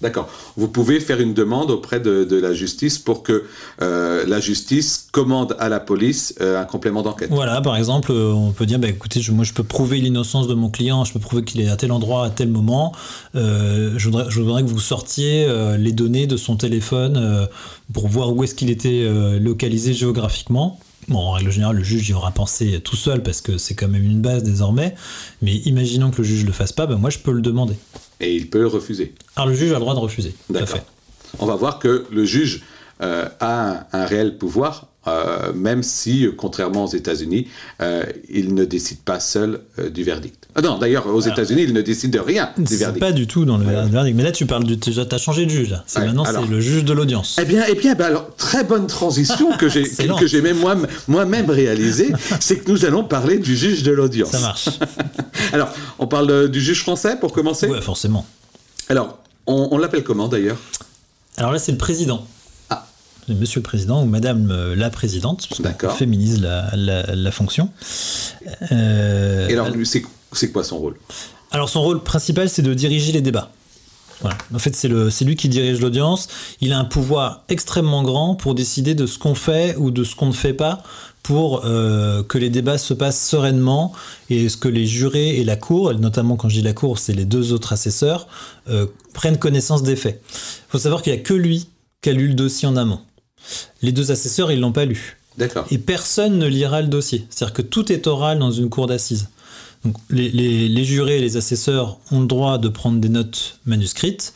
D'accord. 0.00 0.28
Vous 0.56 0.66
pouvez 0.66 0.98
faire 0.98 1.20
une 1.20 1.34
demande 1.34 1.70
auprès 1.70 2.00
de, 2.00 2.36
la 2.36 2.52
justice 2.52 2.98
pour 2.98 3.22
que 3.22 3.44
euh, 3.80 4.24
la 4.26 4.40
justice 4.40 5.06
commande 5.12 5.56
à 5.60 5.68
la 5.68 5.78
police 5.78 6.34
euh, 6.40 6.60
un 6.60 6.64
complément 6.64 7.02
d'enquête. 7.02 7.30
Voilà, 7.30 7.60
par 7.60 7.76
exemple, 7.76 8.10
euh, 8.10 8.32
on 8.32 8.50
peut 8.50 8.66
dire, 8.66 8.78
bah, 8.78 8.88
écoutez, 8.88 9.20
moi 9.30 9.44
je 9.44 9.52
peux 9.52 9.62
prouver 9.62 9.98
l'innocence 9.98 10.48
de 10.48 10.54
mon 10.54 10.68
client, 10.68 11.04
je 11.04 11.12
peux 11.12 11.20
prouver 11.20 11.44
qu'il 11.44 11.60
est 11.60 11.68
à 11.68 11.76
tel 11.76 11.92
endroit 11.92 12.26
à 12.26 12.30
tel 12.30 12.48
moment. 12.48 12.92
je, 13.34 14.04
voudrais, 14.04 14.26
je 14.28 14.40
voudrais 14.40 14.62
que 14.62 14.68
vous 14.68 14.80
sortiez 14.80 15.46
les 15.78 15.92
données 15.92 16.26
de 16.26 16.36
son 16.36 16.56
téléphone 16.56 17.48
pour 17.92 18.08
voir 18.08 18.34
où 18.34 18.42
est-ce 18.42 18.54
qu'il 18.54 18.70
était 18.70 19.08
localisé 19.38 19.94
géographiquement. 19.94 20.78
Bon, 21.08 21.18
en 21.18 21.32
règle 21.32 21.50
générale, 21.50 21.76
le 21.76 21.84
juge 21.84 22.08
y 22.08 22.14
aura 22.14 22.30
pensé 22.30 22.80
tout 22.80 22.96
seul 22.96 23.22
parce 23.22 23.40
que 23.40 23.58
c'est 23.58 23.74
quand 23.74 23.88
même 23.88 24.04
une 24.04 24.22
base 24.22 24.42
désormais. 24.42 24.94
Mais 25.42 25.56
imaginons 25.56 26.10
que 26.10 26.18
le 26.18 26.24
juge 26.24 26.42
ne 26.42 26.46
le 26.46 26.52
fasse 26.52 26.72
pas, 26.72 26.86
ben 26.86 26.96
moi 26.96 27.10
je 27.10 27.18
peux 27.18 27.32
le 27.32 27.42
demander. 27.42 27.74
Et 28.20 28.34
il 28.34 28.48
peut 28.48 28.66
refuser. 28.66 29.14
Alors 29.36 29.48
le 29.48 29.54
juge 29.54 29.70
a 29.70 29.74
le 29.74 29.80
droit 29.80 29.94
de 29.94 30.00
refuser. 30.00 30.34
D'accord. 30.50 30.80
On 31.38 31.46
va 31.46 31.56
voir 31.56 31.78
que 31.78 32.06
le 32.10 32.24
juge 32.24 32.62
euh, 33.00 33.28
a 33.40 33.86
un, 33.92 34.06
réel 34.06 34.38
pouvoir, 34.38 34.88
euh, 35.06 35.52
même 35.54 35.82
si, 35.82 36.28
contrairement 36.36 36.84
aux 36.84 36.92
États-Unis, 36.94 37.48
euh, 37.80 38.04
il 38.30 38.54
ne 38.54 38.64
décide 38.64 38.98
pas 38.98 39.20
seul 39.20 39.60
du 39.92 40.02
verdict. 40.02 40.48
Ah 40.54 40.62
non, 40.62 40.78
d'ailleurs, 40.78 41.06
aux 41.08 41.20
États-Unis, 41.20 41.62
il 41.64 41.72
ne 41.72 41.82
décide 41.82 42.12
de 42.12 42.20
rien 42.20 42.50
du 42.56 42.76
verdict. 42.76 43.00
Pas 43.00 43.12
du 43.12 43.26
tout 43.26 43.44
dans 43.44 43.58
le 43.58 43.64
verdict. 43.64 44.16
Mais 44.16 44.22
là, 44.22 44.32
tu 44.32 44.46
parles 44.46 44.64
tu 44.78 44.90
as 44.98 45.18
changé 45.18 45.46
de 45.46 45.50
juge. 45.50 45.74
Maintenant 45.96 46.24
c'est 46.24 46.48
le 46.48 46.60
juge 46.60 46.84
de 46.84 46.92
l'audience. 46.92 47.38
Eh 47.40 47.44
bien, 47.44 47.64
eh 47.68 47.74
bien, 47.74 47.94
ben 47.94 48.06
alors 48.06 48.34
très 48.36 48.64
bonne 48.64 48.86
transition 48.86 49.56
que 49.56 49.68
j'ai 49.68 49.84
que 50.18 50.26
j'ai 50.26 50.42
même 50.42 50.58
moi 50.58 50.76
moi-même 51.08 51.50
réalisée, 51.50 52.12
c'est 52.40 52.58
que 52.58 52.70
nous 52.70 52.84
allons 52.84 53.04
parler 53.04 53.38
du 53.38 53.56
juge 53.56 53.82
de 53.82 53.90
l'audience. 53.90 54.30
Ça 54.30 54.40
marche. 54.40 54.68
alors, 55.52 55.70
on 55.98 56.06
parle 56.06 56.48
du 56.48 56.60
juge 56.60 56.80
français 56.82 57.16
pour 57.18 57.32
commencer? 57.32 57.66
Oui, 57.68 57.80
forcément. 57.82 58.26
Alors, 58.88 59.18
on 59.46 59.76
l'appelle 59.76 60.04
comment 60.04 60.28
d'ailleurs? 60.28 60.58
Alors 61.36 61.52
là, 61.52 61.58
c'est 61.58 61.72
le 61.72 61.78
président. 61.78 62.26
Monsieur 63.28 63.60
le 63.60 63.64
Président 63.64 64.02
ou 64.02 64.06
Madame 64.06 64.50
euh, 64.50 64.76
la 64.76 64.90
Présidente, 64.90 65.46
parce 65.48 65.76
qu'on 65.76 65.88
féminise 65.90 66.40
la, 66.40 67.30
fonction. 67.30 67.70
Euh, 68.72 69.48
Et 69.48 69.52
alors, 69.52 69.68
c'est 70.32 70.52
quoi 70.52 70.64
son 70.64 70.78
rôle? 70.78 70.96
Alors, 71.50 71.68
son 71.68 71.82
rôle 71.82 72.02
principal, 72.02 72.48
c'est 72.48 72.62
de 72.62 72.74
diriger 72.74 73.12
les 73.12 73.22
débats. 73.22 73.50
En 74.54 74.58
fait, 74.58 74.74
c'est 74.76 75.24
lui 75.24 75.36
qui 75.36 75.48
dirige 75.48 75.80
l'audience. 75.80 76.28
Il 76.60 76.72
a 76.72 76.78
un 76.78 76.84
pouvoir 76.84 77.44
extrêmement 77.48 78.02
grand 78.02 78.34
pour 78.34 78.54
décider 78.54 78.94
de 78.94 79.06
ce 79.06 79.18
qu'on 79.18 79.34
fait 79.34 79.76
ou 79.76 79.90
de 79.90 80.04
ce 80.04 80.14
qu'on 80.14 80.26
ne 80.26 80.32
fait 80.32 80.54
pas 80.54 80.82
pour 81.22 81.64
euh, 81.64 82.22
que 82.22 82.36
les 82.36 82.50
débats 82.50 82.78
se 82.78 82.92
passent 82.92 83.26
sereinement 83.26 83.92
et 84.28 84.48
ce 84.48 84.56
que 84.58 84.68
les 84.68 84.86
jurés 84.86 85.40
et 85.40 85.44
la 85.44 85.56
cour, 85.56 85.92
notamment 85.94 86.36
quand 86.36 86.50
je 86.50 86.56
dis 86.56 86.62
la 86.62 86.74
cour, 86.74 86.98
c'est 86.98 87.14
les 87.14 87.24
deux 87.24 87.52
autres 87.52 87.72
assesseurs, 87.72 88.28
euh, 88.68 88.86
prennent 89.14 89.38
connaissance 89.38 89.82
des 89.82 89.96
faits. 89.96 90.22
Il 90.30 90.70
faut 90.70 90.78
savoir 90.78 91.02
qu'il 91.02 91.14
n'y 91.14 91.18
a 91.18 91.22
que 91.22 91.34
lui 91.34 91.68
qui 92.02 92.10
a 92.10 92.12
lu 92.12 92.28
le 92.28 92.34
dossier 92.34 92.68
en 92.68 92.76
amont. 92.76 93.00
Les 93.82 93.92
deux 93.92 94.10
assesseurs, 94.10 94.52
ils 94.52 94.60
l'ont 94.60 94.72
pas 94.72 94.84
lu. 94.84 95.16
D'accord. 95.36 95.66
Et 95.70 95.78
personne 95.78 96.38
ne 96.38 96.46
lira 96.46 96.80
le 96.80 96.88
dossier. 96.88 97.26
C'est-à-dire 97.30 97.54
que 97.54 97.62
tout 97.62 97.90
est 97.90 98.06
oral 98.06 98.38
dans 98.38 98.52
une 98.52 98.70
cour 98.70 98.86
d'assises 98.86 99.28
les, 100.10 100.84
jurés 100.84 101.18
et 101.18 101.20
les 101.20 101.36
assesseurs 101.36 101.98
ont 102.10 102.20
le 102.20 102.26
droit 102.26 102.58
de 102.58 102.68
prendre 102.68 103.00
des 103.00 103.08
notes 103.08 103.58
manuscrites, 103.66 104.32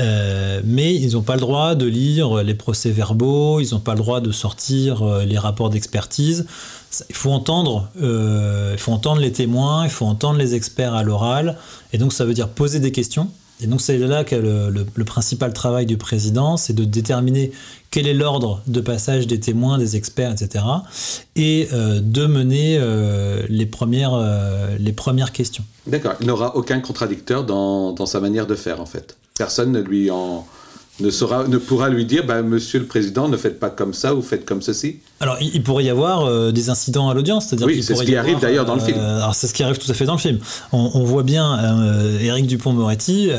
euh, 0.00 0.60
mais 0.64 0.94
ils 0.94 1.12
n'ont 1.12 1.22
pas 1.22 1.34
le 1.34 1.40
droit 1.40 1.74
de 1.74 1.86
lire 1.86 2.42
les 2.42 2.54
procès-verbaux, 2.54 3.60
ils 3.60 3.72
n'ont 3.72 3.80
pas 3.80 3.92
le 3.92 3.98
droit 3.98 4.20
de 4.20 4.32
sortir 4.32 5.02
euh, 5.02 5.24
les 5.24 5.38
rapports 5.38 5.70
d'expertise. 5.70 6.46
Il 7.10 7.14
faut 7.14 7.30
entendre, 7.30 7.88
euh, 8.00 8.70
il 8.72 8.78
faut 8.78 8.92
entendre 8.92 9.20
les 9.20 9.32
témoins, 9.32 9.84
il 9.84 9.90
faut 9.90 10.06
entendre 10.06 10.38
les 10.38 10.54
experts 10.54 10.94
à 10.94 11.02
l'oral, 11.02 11.58
et 11.92 11.98
donc 11.98 12.12
ça 12.12 12.24
veut 12.24 12.34
dire 12.34 12.48
poser 12.48 12.80
des 12.80 12.92
questions. 12.92 13.30
Et 13.60 13.66
donc 13.66 13.80
c'est 13.80 13.96
là 13.98 14.24
que 14.24 14.36
le, 14.36 15.04
principal 15.04 15.52
travail 15.52 15.86
du 15.86 15.96
président, 15.96 16.56
c'est 16.56 16.74
de 16.74 16.84
déterminer 16.84 17.52
quel 17.90 18.06
est 18.06 18.14
l'ordre 18.14 18.60
de 18.66 18.80
passage 18.80 19.26
des 19.26 19.40
témoins, 19.40 19.78
des 19.78 19.96
experts, 19.96 20.32
etc. 20.32 20.64
Et 21.36 21.68
euh, 21.72 22.00
de 22.02 22.26
mener 22.26 22.76
euh, 22.78 23.42
les, 23.48 23.66
premières, 23.66 24.14
euh, 24.14 24.76
les 24.78 24.92
premières 24.92 25.32
questions. 25.32 25.64
D'accord, 25.86 26.14
il 26.20 26.26
n'aura 26.26 26.56
aucun 26.56 26.80
contradicteur 26.80 27.44
dans, 27.44 27.92
dans, 27.92 28.06
sa 28.06 28.20
manière 28.20 28.46
de 28.46 28.54
faire 28.54 28.80
en 28.80 28.86
fait. 28.86 29.16
Personne 29.38 29.72
ne 29.72 29.80
lui 29.80 30.10
en 30.10 30.46
ne, 31.00 31.58
pourra 31.58 31.88
lui 31.88 32.04
dire 32.04 32.24
bah, 32.24 32.42
Monsieur 32.42 32.78
le 32.78 32.86
Président, 32.86 33.28
ne 33.28 33.36
faites 33.36 33.60
pas 33.60 33.70
comme 33.70 33.92
ça 33.92 34.14
ou 34.14 34.22
faites 34.22 34.44
comme 34.44 34.62
ceci 34.62 35.00
Alors, 35.20 35.36
il, 35.40 35.62
pourrait 35.62 35.84
y 35.84 35.90
avoir 35.90 36.24
euh, 36.24 36.52
des 36.52 36.70
incidents 36.70 37.08
à 37.08 37.14
l'audience. 37.14 37.54
Oui, 37.60 37.82
c'est 37.82 37.94
ce 37.94 38.02
qui 38.02 38.16
arrive 38.16 38.40
d'ailleurs 38.40 38.64
dans 38.64 38.74
le 38.74 38.80
film. 38.80 38.98
Euh, 38.98 39.18
alors, 39.18 39.34
c'est 39.34 39.46
ce 39.46 39.54
qui 39.54 39.62
arrive 39.62 39.78
tout 39.78 39.90
à 39.90 39.94
fait 39.94 40.06
dans 40.06 40.14
le 40.14 40.18
film. 40.18 40.38
On, 40.72 41.04
voit 41.04 41.22
bien 41.22 41.58
euh, 41.58 42.18
Éric 42.20 42.46
Dupont-Moretti 42.46 43.30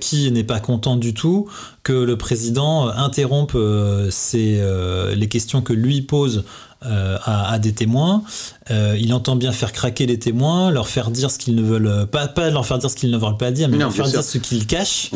qui 0.00 0.30
n'est 0.32 0.44
pas 0.44 0.60
content 0.60 0.96
du 0.96 1.14
tout 1.14 1.46
que 1.82 1.92
le 1.92 2.18
président 2.18 2.88
interrompe 2.88 3.54
les 3.54 5.28
questions 5.28 5.62
que 5.62 5.72
lui 5.72 6.02
pose 6.02 6.44
euh, 6.86 7.18
à, 7.24 7.58
des 7.58 7.74
témoins. 7.74 8.22
Euh, 8.70 8.96
il 8.98 9.12
entend 9.12 9.34
bien 9.34 9.50
faire 9.50 9.72
craquer 9.72 10.06
les 10.06 10.18
témoins, 10.18 10.70
leur 10.70 10.88
faire 10.88 11.10
dire 11.10 11.30
ce 11.30 11.38
qu'ils 11.38 11.56
ne 11.56 11.62
veulent 11.62 12.06
pas, 12.06 12.28
pas 12.28 12.50
leur 12.50 12.64
faire 12.64 12.78
dire 12.78 12.88
ce 12.88 12.94
qu'ils 12.94 13.10
ne 13.10 13.18
veulent 13.18 13.36
pas 13.36 13.50
dire, 13.50 13.68
mais 13.68 13.78
leur 13.78 13.92
faire 13.92 14.06
dire 14.06 14.22
ce 14.22 14.38
qu'ils 14.38 14.66
cachent. 14.66 15.10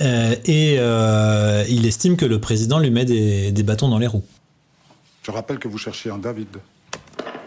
Euh, 0.00 0.34
et 0.44 0.74
il 1.70 1.86
estime 1.86 2.16
que 2.16 2.24
le 2.24 2.40
président 2.40 2.80
lui 2.80 2.90
met 2.90 3.04
des, 3.04 3.52
des, 3.52 3.62
bâtons 3.62 3.88
dans 3.88 3.98
les 3.98 4.08
roues. 4.08 4.24
Je 5.22 5.30
rappelle 5.30 5.58
que 5.58 5.68
vous 5.68 5.78
cherchez 5.78 6.10
un 6.10 6.18
David. 6.18 6.48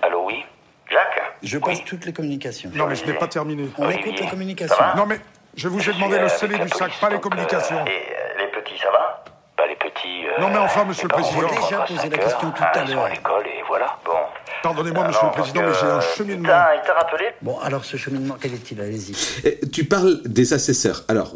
Allô, 0.01 0.23
oui 0.27 0.35
Jacques 0.89 1.21
Je 1.43 1.57
passe 1.57 1.83
toutes 1.85 2.05
les 2.05 2.13
communications. 2.13 2.71
Non, 2.73 2.87
mais 2.87 2.95
je 2.95 3.05
n'ai 3.05 3.13
pas 3.13 3.27
terminé. 3.27 3.69
On 3.77 3.89
écoute 3.89 4.19
les 4.21 4.27
communications. 4.27 4.75
Non, 4.95 5.05
mais 5.05 5.19
je 5.55 5.67
vous 5.67 5.81
ai 5.89 5.93
demandé 5.93 6.17
le 6.17 6.29
scellé 6.29 6.57
du 6.59 6.69
sac, 6.69 6.91
pas 7.01 7.09
les 7.09 7.19
communications. 7.19 7.85
Et 7.85 8.39
les 8.39 8.47
petits, 8.47 8.79
ça 8.79 8.89
va. 8.91 9.23
Euh, 9.27 9.28
non, 10.39 10.49
mais 10.49 10.57
enfin, 10.57 10.85
monsieur 10.85 11.07
le 11.07 11.13
président. 11.13 11.41
J'ai 11.49 11.61
déjà 11.61 11.81
posé 11.81 12.09
la 12.09 12.17
question 12.17 12.51
tout 12.51 12.63
à 12.63 12.85
l'heure. 12.85 13.05
à 13.05 13.09
l'école 13.09 13.45
et 13.45 13.63
voilà. 13.67 13.97
Bon. 14.05 14.11
Pardonnez-moi, 14.63 15.07
monsieur 15.07 15.25
le 15.25 15.31
président, 15.31 15.61
mais 15.61 15.73
j'ai 15.79 15.87
un 15.87 16.01
cheminement. 16.01 16.47
Il 16.47 16.81
t'a 16.85 16.93
rappelé? 16.93 17.25
Bon, 17.41 17.57
alors 17.59 17.85
ce 17.85 17.97
cheminement, 17.97 18.35
quel 18.39 18.53
est-il? 18.53 18.79
Allez-y. 18.81 19.69
Tu 19.69 19.85
parles 19.85 20.21
des 20.25 20.53
assesseurs. 20.53 21.03
Alors, 21.07 21.35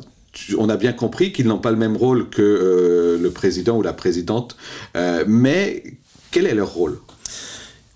on 0.57 0.69
a 0.69 0.77
bien 0.77 0.93
compris 0.93 1.31
qu'ils 1.31 1.47
n'ont 1.47 1.59
pas 1.59 1.71
le 1.71 1.77
même 1.77 1.95
rôle 1.95 2.29
que 2.29 2.41
euh, 2.41 3.17
le 3.21 3.31
président 3.31 3.77
ou 3.77 3.81
la 3.81 3.93
présidente, 3.93 4.57
euh, 4.97 5.23
mais 5.27 5.83
quel 6.31 6.47
est 6.47 6.55
leur 6.55 6.69
rôle? 6.69 6.99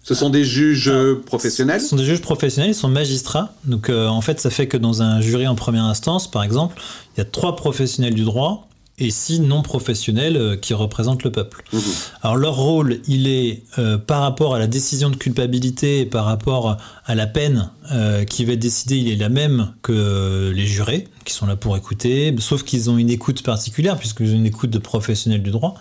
Ce 0.04 0.14
sont 0.16 0.30
des 0.30 0.46
juges 0.46 0.94
professionnels? 1.26 1.82
Ce 1.82 1.88
sont 1.90 1.98
des 1.98 2.06
juges 2.06 2.22
professionnels, 2.22 2.72
ils 2.72 2.76
sont 2.76 2.88
magistrats. 2.88 3.54
Donc 3.66 3.90
en 3.90 4.22
fait, 4.22 4.40
ça 4.40 4.50
fait 4.50 4.68
que 4.68 4.78
dans 4.78 5.02
un 5.02 5.20
jury 5.20 5.48
en 5.48 5.56
première 5.56 5.84
instance, 5.84 6.32
par 6.32 6.44
exemple, 6.44 6.82
il 7.16 7.18
y 7.18 7.22
a 7.22 7.26
trois 7.26 7.58
professionnels 7.58 8.14
du 8.14 8.24
droit 8.24 8.68
et 9.00 9.12
six 9.12 9.40
non 9.40 9.62
professionnels 9.62 10.38
euh, 10.38 10.56
qui 10.56 10.74
représentent 10.74 11.24
le 11.24 11.32
peuple. 11.32 11.64
Mmh. 11.72 11.80
Alors 12.24 12.36
leur 12.36 12.56
rôle, 12.56 13.00
il 13.08 13.28
est 13.28 13.64
euh, 13.78 13.98
par 13.98 14.22
rapport 14.22 14.56
à 14.56 14.60
la 14.60 14.68
décision 14.68 15.10
de 15.10 15.16
culpabilité 15.16 16.02
et 16.02 16.06
par 16.06 16.26
rapport 16.26 16.78
à 17.06 17.16
la 17.16 17.28
peine 17.28 17.70
euh, 17.92 18.24
qui 18.24 18.44
va 18.44 18.54
être 18.54 18.60
décidée, 18.60 18.98
il 18.98 19.12
est 19.12 19.16
la 19.16 19.30
même 19.30 19.74
que 19.84 20.52
les 20.54 20.66
jurés 20.66 21.08
qui 21.26 21.34
sont 21.34 21.46
là 21.46 21.56
pour 21.56 21.78
écouter, 21.78 22.34
sauf 22.40 22.64
qu'ils 22.64 22.90
ont 22.90 22.98
une 22.98 23.10
écoute 23.10 23.44
particulière 23.44 23.98
puisqu'ils 23.98 24.32
ont 24.32 24.38
une 24.38 24.46
écoute 24.46 24.70
de 24.70 24.80
professionnels 24.80 25.44
du 25.44 25.52
droit. 25.52 25.76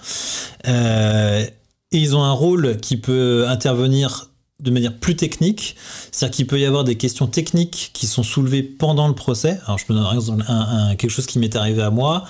et 0.67 1.49
ils 1.93 2.17
ont 2.17 2.23
un 2.23 2.33
rôle 2.33 2.79
qui 2.79 2.97
peut 2.97 3.47
intervenir 3.49 4.31
de 4.59 4.71
manière 4.71 4.95
plus 4.95 5.17
technique, 5.17 5.77
c'est-à-dire 6.11 6.35
qu'il 6.35 6.47
peut 6.47 6.59
y 6.59 6.65
avoir 6.65 6.83
des 6.83 6.95
questions 6.95 7.27
techniques 7.27 7.91
qui 7.93 8.07
sont 8.07 8.23
soulevées 8.23 8.63
pendant 8.63 9.07
le 9.07 9.15
procès. 9.15 9.59
Alors 9.67 9.77
je 9.77 9.85
peux 9.85 9.93
donner 9.93 10.09
un, 10.49 10.51
un, 10.51 10.97
quelque 10.97 11.11
chose 11.11 11.27
qui 11.27 11.39
m'est 11.39 11.55
arrivé 11.57 11.83
à 11.83 11.91
moi. 11.91 12.25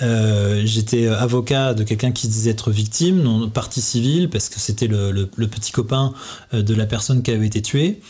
Euh, 0.00 0.62
j'étais 0.64 1.08
avocat 1.08 1.74
de 1.74 1.82
quelqu'un 1.82 2.12
qui 2.12 2.28
disait 2.28 2.50
être 2.50 2.70
victime, 2.70 3.20
non 3.20 3.48
partie 3.50 3.80
civile, 3.80 4.30
parce 4.30 4.48
que 4.48 4.60
c'était 4.60 4.86
le, 4.86 5.26
petit 5.26 5.72
copain 5.72 6.12
euh, 6.54 6.62
de 6.62 6.72
la 6.72 6.86
personne 6.86 7.20
qui 7.20 7.32
avait 7.32 7.48
été 7.48 7.60
tuée. 7.60 8.00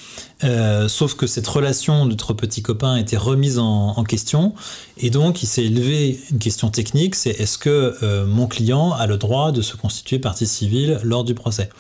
Euh, 0.45 0.87
sauf 0.87 1.15
que 1.15 1.27
cette 1.27 1.47
relation 1.47 2.05
de 2.05 2.11
notre 2.11 2.35
petit 2.35 2.61
copain 2.61 2.97
était 2.97 3.17
remise 3.17 3.59
en, 3.59 3.97
en 3.97 4.05
question, 4.05 4.53
et 4.99 5.09
donc 5.09 5.43
il 5.43 5.47
s'est 5.47 5.65
élevé 5.65 6.21
une 6.31 6.39
question 6.39 6.69
technique, 6.69 7.15
c'est 7.15 7.31
est-ce 7.31 7.57
que 7.57 8.25
mon 8.27 8.47
client 8.47 8.93
a 8.93 9.07
le 9.07 9.17
droit 9.17 9.51
de 9.51 9.63
se 9.63 9.77
constituer 9.77 10.19
partie 10.19 10.47
civile 10.47 11.01
lors 11.05 11.25
du 11.25 11.35
procès? 11.35 11.71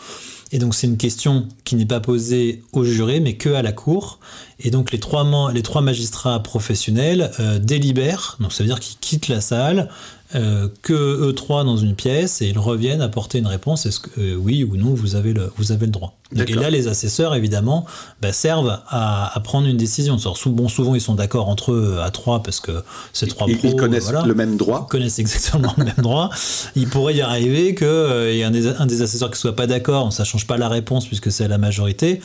Et 0.52 0.58
donc 0.58 0.74
c'est 0.74 0.86
une 0.86 0.98
question 0.98 1.48
qui 1.64 1.76
n'est 1.76 1.86
pas 1.86 2.00
posée 2.00 2.62
au 2.72 2.84
juré, 2.84 3.20
mais 3.20 3.34
que 3.34 3.48
à 3.48 3.62
la 3.62 3.72
cour. 3.72 4.20
Et 4.60 4.70
donc 4.70 4.92
les 4.92 5.00
trois, 5.00 5.24
magistrats 5.24 6.42
professionnels 6.42 7.30
euh, 7.40 7.58
délibèrent, 7.58 8.36
donc 8.38 8.52
ça 8.52 8.62
veut 8.62 8.68
dire 8.68 8.78
qu'ils 8.78 8.98
quittent 8.98 9.28
la 9.28 9.40
salle, 9.40 9.88
euh, 10.34 10.68
que 10.80 10.94
eux 10.94 11.34
trois 11.34 11.62
dans 11.62 11.76
une 11.76 11.94
pièce 11.94 12.40
et 12.40 12.48
ils 12.48 12.58
reviennent 12.58 13.02
apporter 13.02 13.38
une 13.38 13.46
réponse 13.46 13.84
est-ce 13.84 14.00
que 14.00 14.08
euh, 14.18 14.34
oui 14.34 14.64
ou 14.64 14.76
non 14.78 14.94
vous 14.94 15.14
avez 15.14 15.34
le, 15.34 15.52
vous 15.58 15.72
avez 15.72 15.84
le 15.84 15.92
droit. 15.92 16.14
et 16.34 16.54
là 16.54 16.70
les 16.70 16.88
assesseurs 16.88 17.34
évidemment 17.34 17.84
bah, 18.22 18.32
servent 18.32 18.80
à, 18.88 19.38
prendre 19.44 19.66
une 19.66 19.76
décision. 19.76 20.16
Bon, 20.46 20.68
souvent 20.68 20.94
ils 20.94 21.00
sont 21.02 21.14
d'accord 21.14 21.48
entre 21.48 21.72
eux 21.72 21.98
à 22.02 22.10
trois 22.10 22.42
parce 22.42 22.60
que 22.60 22.72
c'est 23.12 23.26
trois 23.26 23.46
pros. 23.46 23.56
Ils 23.62 23.76
connaissent 23.76 24.10
le 24.10 24.34
même 24.34 24.56
droit. 24.56 24.86
Ils 24.88 24.90
connaissent 24.90 25.18
exactement 25.18 25.74
le 25.76 25.84
même 25.84 25.94
droit. 25.98 26.30
Il 26.76 26.88
pourrait 26.88 27.14
y 27.14 27.20
arriver 27.20 27.74
qu'il 27.74 27.86
euh, 27.86 28.32
y 28.32 28.40
ait 28.40 28.44
un 28.44 28.50
des, 28.50 28.68
un 28.68 28.86
des, 28.86 29.02
assesseurs 29.02 29.30
qui 29.30 29.38
soit 29.38 29.54
pas 29.54 29.66
d'accord, 29.66 30.12
ça 30.12 30.24
change 30.24 30.46
pas 30.46 30.56
la 30.56 30.68
réponse 30.68 31.06
puisque 31.06 31.30
c'est 31.30 31.44
à 31.44 31.48
la 31.48 31.58
majorité. 31.58 32.20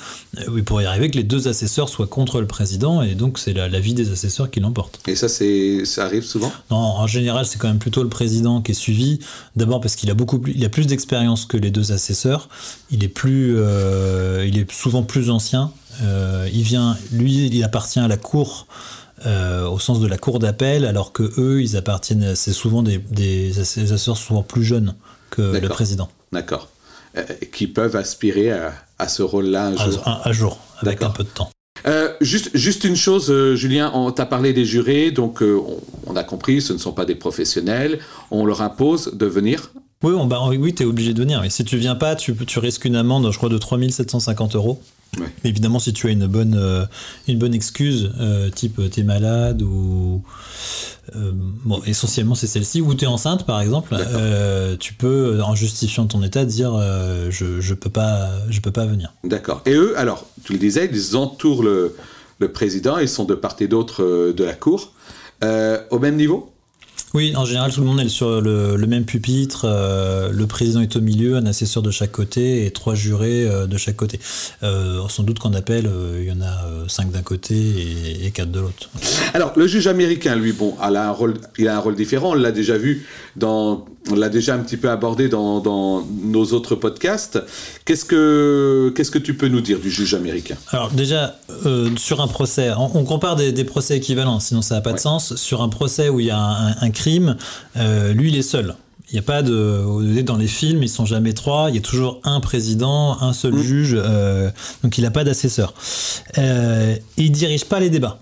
il 0.56 0.64
pourrait 0.64 0.86
y 0.86 0.88
arriver 0.88 1.10
que 1.10 1.18
les 1.18 1.24
deux 1.24 1.50
assesseurs 1.50 1.90
soient 1.90 2.08
contre 2.08 2.40
le 2.40 2.48
président 2.48 3.02
et 3.02 3.16
donc 3.16 3.38
c'est 3.38 3.54
l'avis 3.54 3.94
des 3.94 4.12
assesseurs 4.12 4.50
qui 4.50 4.62
l'emporte. 4.62 5.02
Et 5.08 5.16
ça 5.16 5.28
c'est 5.28 5.84
ça 5.84 6.06
arrive 6.06 6.24
souvent? 6.24 6.54
Non, 6.72 6.78
en 6.78 7.08
général 7.08 7.46
c'est 7.46 7.58
quand 7.58 7.68
même 7.68 7.80
plutôt 7.80 7.97
le 8.04 8.10
président 8.10 8.62
qui 8.62 8.72
est 8.72 8.76
suivi. 8.76 9.20
D'abord 9.56 9.82
parce 9.82 9.96
qu'il 9.96 10.10
a 10.10 10.14
beaucoup 10.14 10.40
plus, 10.40 10.54
il 10.56 10.64
a 10.66 10.70
plus 10.70 10.88
d'expérience 10.88 11.46
que 11.46 11.58
les 11.58 11.72
deux 11.72 11.92
assesseurs. 11.92 12.50
Il 12.92 13.04
est 13.04 13.10
plus, 13.10 13.56
euh, 13.58 14.46
il 14.48 14.58
est 14.58 14.72
souvent 14.72 15.04
plus 15.04 15.30
ancien. 15.30 15.72
Euh, 16.04 16.48
il 16.54 16.64
vient, 16.64 16.98
lui, 17.12 17.48
il 17.48 17.64
appartient 17.64 18.00
à 18.00 18.08
la 18.08 18.18
cour. 18.18 18.68
Euh, 19.26 19.68
au 19.68 19.80
sens 19.80 20.00
de 20.00 20.06
la 20.06 20.20
cour 20.20 20.38
d'appel, 20.38 20.86
alors 20.86 21.12
que 21.12 21.24
eux, 21.40 21.64
ils 21.64 21.76
appartiennent, 21.76 22.36
c'est 22.36 22.54
souvent 22.54 22.84
des, 22.84 23.00
des, 23.00 23.60
assesseurs 23.60 24.16
souvent 24.16 24.44
plus 24.44 24.64
jeunes 24.64 24.94
que 25.32 25.42
le 25.42 25.70
président. 25.70 26.08
D'accord. 26.32 26.70
qui 27.52 27.66
peuvent 27.66 27.96
aspirer 27.96 28.52
à, 28.52 29.08
ce 29.08 29.24
rôle-là 29.24 29.70
un 29.70 29.76
jour. 29.76 30.08
Un, 30.24 30.32
jour, 30.32 30.60
avec 30.82 31.02
un 31.02 31.10
peu 31.10 31.24
de 31.24 31.30
temps. 31.30 31.50
Euh, 31.88 32.14
juste, 32.20 32.52
juste 32.54 32.84
une 32.84 32.96
chose, 32.96 33.30
euh, 33.30 33.56
Julien, 33.56 33.92
on 33.94 34.12
t'a 34.12 34.26
parlé 34.26 34.52
des 34.52 34.66
jurés, 34.66 35.12
donc 35.12 35.42
euh, 35.42 35.60
on, 36.06 36.16
a 36.16 36.24
compris, 36.24 36.62
ce 36.62 36.74
ne 36.74 36.78
sont 36.78 36.92
pas 36.92 37.06
des 37.06 37.16
professionnels, 37.16 38.00
on 38.30 38.46
leur 38.46 38.62
impose 38.62 39.14
de 39.14 39.26
venir? 39.26 39.72
Oui, 40.04 40.14
bah, 40.28 40.42
oui, 40.48 40.76
tu 40.76 40.84
es 40.84 40.86
obligé 40.86 41.14
de 41.14 41.20
venir. 41.20 41.44
Et 41.44 41.50
si 41.50 41.64
tu 41.64 41.78
viens 41.78 41.96
pas, 41.96 42.16
tu, 42.16 42.36
tu 42.36 42.60
risques 42.60 42.86
une 42.86 42.96
amende, 42.96 43.32
je 43.32 43.38
crois, 43.38 43.50
de 43.50 43.58
3750 43.58 44.56
euros. 44.56 44.82
Évidemment, 45.44 45.80
si 45.80 45.94
tu 45.94 46.08
as 46.08 46.12
une 46.12 46.28
bonne, 46.28 46.56
euh, 46.58 46.86
une 47.28 47.40
bonne 47.40 47.54
excuse, 47.54 48.12
euh, 48.20 48.50
type 48.50 48.82
t'es 48.92 49.04
malade 49.04 49.62
ou. 49.62 50.22
bon, 51.16 51.82
essentiellement, 51.86 52.36
c'est 52.36 52.48
celle-ci, 52.48 52.82
ou 52.82 52.94
t'es 52.94 53.06
enceinte, 53.08 53.46
par 53.46 53.62
exemple, 53.62 53.96
tu 54.80 54.94
peux, 54.94 55.42
en 55.42 55.56
justifiant 55.56 56.06
ton 56.06 56.22
état, 56.22 56.46
dire 56.46 56.78
je, 57.30 57.62
je, 57.62 57.74
peux 57.74 57.90
pas, 57.90 58.30
je 58.50 58.60
peux 58.60 58.72
pas 58.72 58.86
venir. 58.86 59.14
D'accord. 59.24 59.62
Et 59.66 59.74
eux, 59.74 59.98
alors, 59.98 60.28
tu 60.48 60.54
le 60.54 60.60
disais, 60.60 60.90
ils 60.92 61.18
entourent 61.18 61.64
le, 61.64 61.94
le 62.40 62.52
président, 62.52 62.98
ils 63.00 63.10
sont 63.10 63.26
de 63.26 63.36
part 63.36 63.58
et 63.60 63.68
d'autre 63.68 64.32
de 64.32 64.44
la 64.44 64.54
cour. 64.54 64.94
au 65.92 66.00
même 66.00 66.16
niveau? 66.16 66.40
Oui, 67.14 67.34
en 67.36 67.46
général, 67.46 67.72
tout 67.72 67.80
le 67.80 67.88
monde 67.88 68.02
est 68.02 68.10
sur 68.10 68.42
le, 68.42 68.76
le 68.76 68.88
même 68.88 69.06
pupitre. 69.06 69.62
euh, 69.66 70.30
le 70.32 70.46
président 70.46 70.82
est 70.82 70.96
au 70.96 71.02
milieu, 71.02 71.38
un 71.38 71.46
assesseur 71.46 71.82
de 71.82 71.90
chaque 71.90 72.12
côté 72.12 72.66
et 72.66 72.72
trois 72.72 72.96
jurés 72.96 73.48
euh, 73.48 73.66
de 73.66 73.78
chaque 73.78 73.96
côté. 73.96 74.20
Euh, 74.62 75.08
sans 75.08 75.24
doute 75.24 75.40
qu'en 75.40 75.54
appel, 75.54 75.88
euh, 75.88 76.20
il 76.22 76.28
y 76.28 76.32
en 76.32 76.42
a 76.42 76.66
euh, 76.66 76.88
cinq 76.88 77.10
d'un 77.12 77.22
côté 77.22 77.56
et, 77.56 78.26
et 78.26 78.32
quatre 78.32 78.52
de 78.52 78.60
l'autre. 78.60 78.90
Alors, 79.34 79.54
le 79.56 79.68
juge 79.68 79.88
américain, 79.88 80.36
lui, 80.36 80.52
bon, 80.52 80.76
elle 80.86 80.98
a 80.98 81.08
un 81.08 81.12
rôle, 81.12 81.36
il 81.58 81.68
a 81.70 81.78
un 81.78 81.80
rôle 81.80 81.96
différent. 81.96 82.32
On 82.32 82.34
l'a 82.34 82.52
déjà 82.52 82.78
vu 82.78 83.06
dans, 83.38 83.86
on 84.12 84.16
l'a 84.16 84.30
déjà 84.30 84.56
un 84.56 84.60
petit 84.60 84.78
peu 84.78 84.90
abordé 84.90 85.30
dans, 85.30 85.60
dans 85.60 86.06
nos 86.24 86.46
autres 86.54 86.76
podcasts. 86.76 87.40
Qu'est-ce 87.86 88.06
que, 88.06 88.92
qu'est-ce 88.96 89.12
que 89.12 89.20
tu 89.20 89.36
peux 89.36 89.48
nous 89.48 89.62
dire 89.62 89.80
du 89.80 89.90
juge 89.90 90.14
américain? 90.14 90.56
Alors 90.72 90.92
déjà, 90.92 91.36
euh, 91.66 91.90
sur 91.98 92.22
un 92.22 92.28
procès, 92.28 92.72
on, 92.78 92.98
on 92.98 93.04
compare 93.04 93.36
des, 93.36 93.52
des 93.52 93.64
procès 93.64 93.98
équivalents, 93.98 94.40
sinon 94.40 94.62
ça 94.62 94.76
n'a 94.76 94.82
pas 94.82 94.94
de 94.94 95.00
sens. 95.00 95.36
Sur 95.36 95.62
un 95.62 95.70
procès 95.70 96.10
où 96.10 96.20
il 96.20 96.28
y 96.28 96.32
a 96.32 96.40
un, 96.40 96.76
un 96.82 96.90
crime, 96.92 97.38
euh, 97.78 98.14
lui, 98.14 98.30
il 98.30 98.38
est 98.38 98.42
seul. 98.42 98.76
Il 99.10 99.14
n'y 99.14 99.20
a 99.20 99.24
pas 99.24 99.42
de. 99.42 100.22
Dans 100.22 100.36
les 100.36 100.48
films, 100.48 100.84
ils 100.84 100.90
sont 100.90 101.06
jamais 101.06 101.32
trois. 101.34 101.70
Il 101.70 101.76
y 101.76 101.78
a 101.78 101.82
toujours 101.82 102.20
un 102.26 102.42
président, 102.42 103.18
un 103.22 103.32
seul 103.32 103.58
juge. 103.58 103.96
euh, 103.98 104.50
donc 104.84 104.98
il 104.98 105.04
n'a 105.04 105.12
pas 105.12 105.24
d'assesseur. 105.24 105.74
Euh, 106.38 106.94
il 107.16 107.32
dirige 107.32 107.64
pas 107.64 107.80
les 107.80 107.90
débats. 107.90 108.20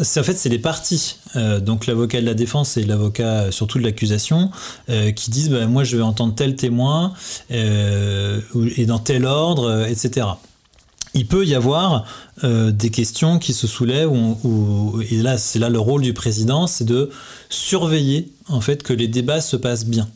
C'est 0.00 0.20
en 0.20 0.22
fait 0.22 0.34
c'est 0.36 0.48
les 0.48 0.58
parties, 0.58 1.16
euh, 1.36 1.60
donc 1.60 1.86
l'avocat 1.86 2.20
de 2.20 2.26
la 2.26 2.34
défense 2.34 2.76
et 2.76 2.84
l'avocat 2.84 3.50
surtout 3.50 3.78
de 3.78 3.84
l'accusation, 3.84 4.50
euh, 4.90 5.10
qui 5.12 5.30
disent 5.30 5.50
bah, 5.50 5.66
moi 5.66 5.84
je 5.84 5.96
vais 5.96 6.02
entendre 6.02 6.34
tel 6.34 6.54
témoin 6.56 7.12
euh, 7.50 8.40
et 8.76 8.86
dans 8.86 8.98
tel 8.98 9.24
ordre, 9.24 9.86
etc. 9.88 10.26
Il 11.14 11.26
peut 11.26 11.46
y 11.46 11.54
avoir 11.54 12.04
des 12.44 12.90
questions 12.90 13.38
qui 13.38 13.54
se 13.54 13.66
soulèvent 13.66 14.12
où, 14.12 14.38
où- 14.44 15.00
et 15.10 15.16
là 15.16 15.38
c'est 15.38 15.58
là 15.58 15.70
le 15.70 15.78
rôle 15.78 16.02
du 16.02 16.12
président, 16.12 16.66
c'est 16.66 16.84
de 16.84 17.08
surveiller 17.48 18.30
en 18.48 18.60
fait 18.60 18.82
que 18.82 18.92
les 18.92 19.08
débats 19.08 19.40
se 19.40 19.56
passent 19.56 19.86
bien. 19.86 20.08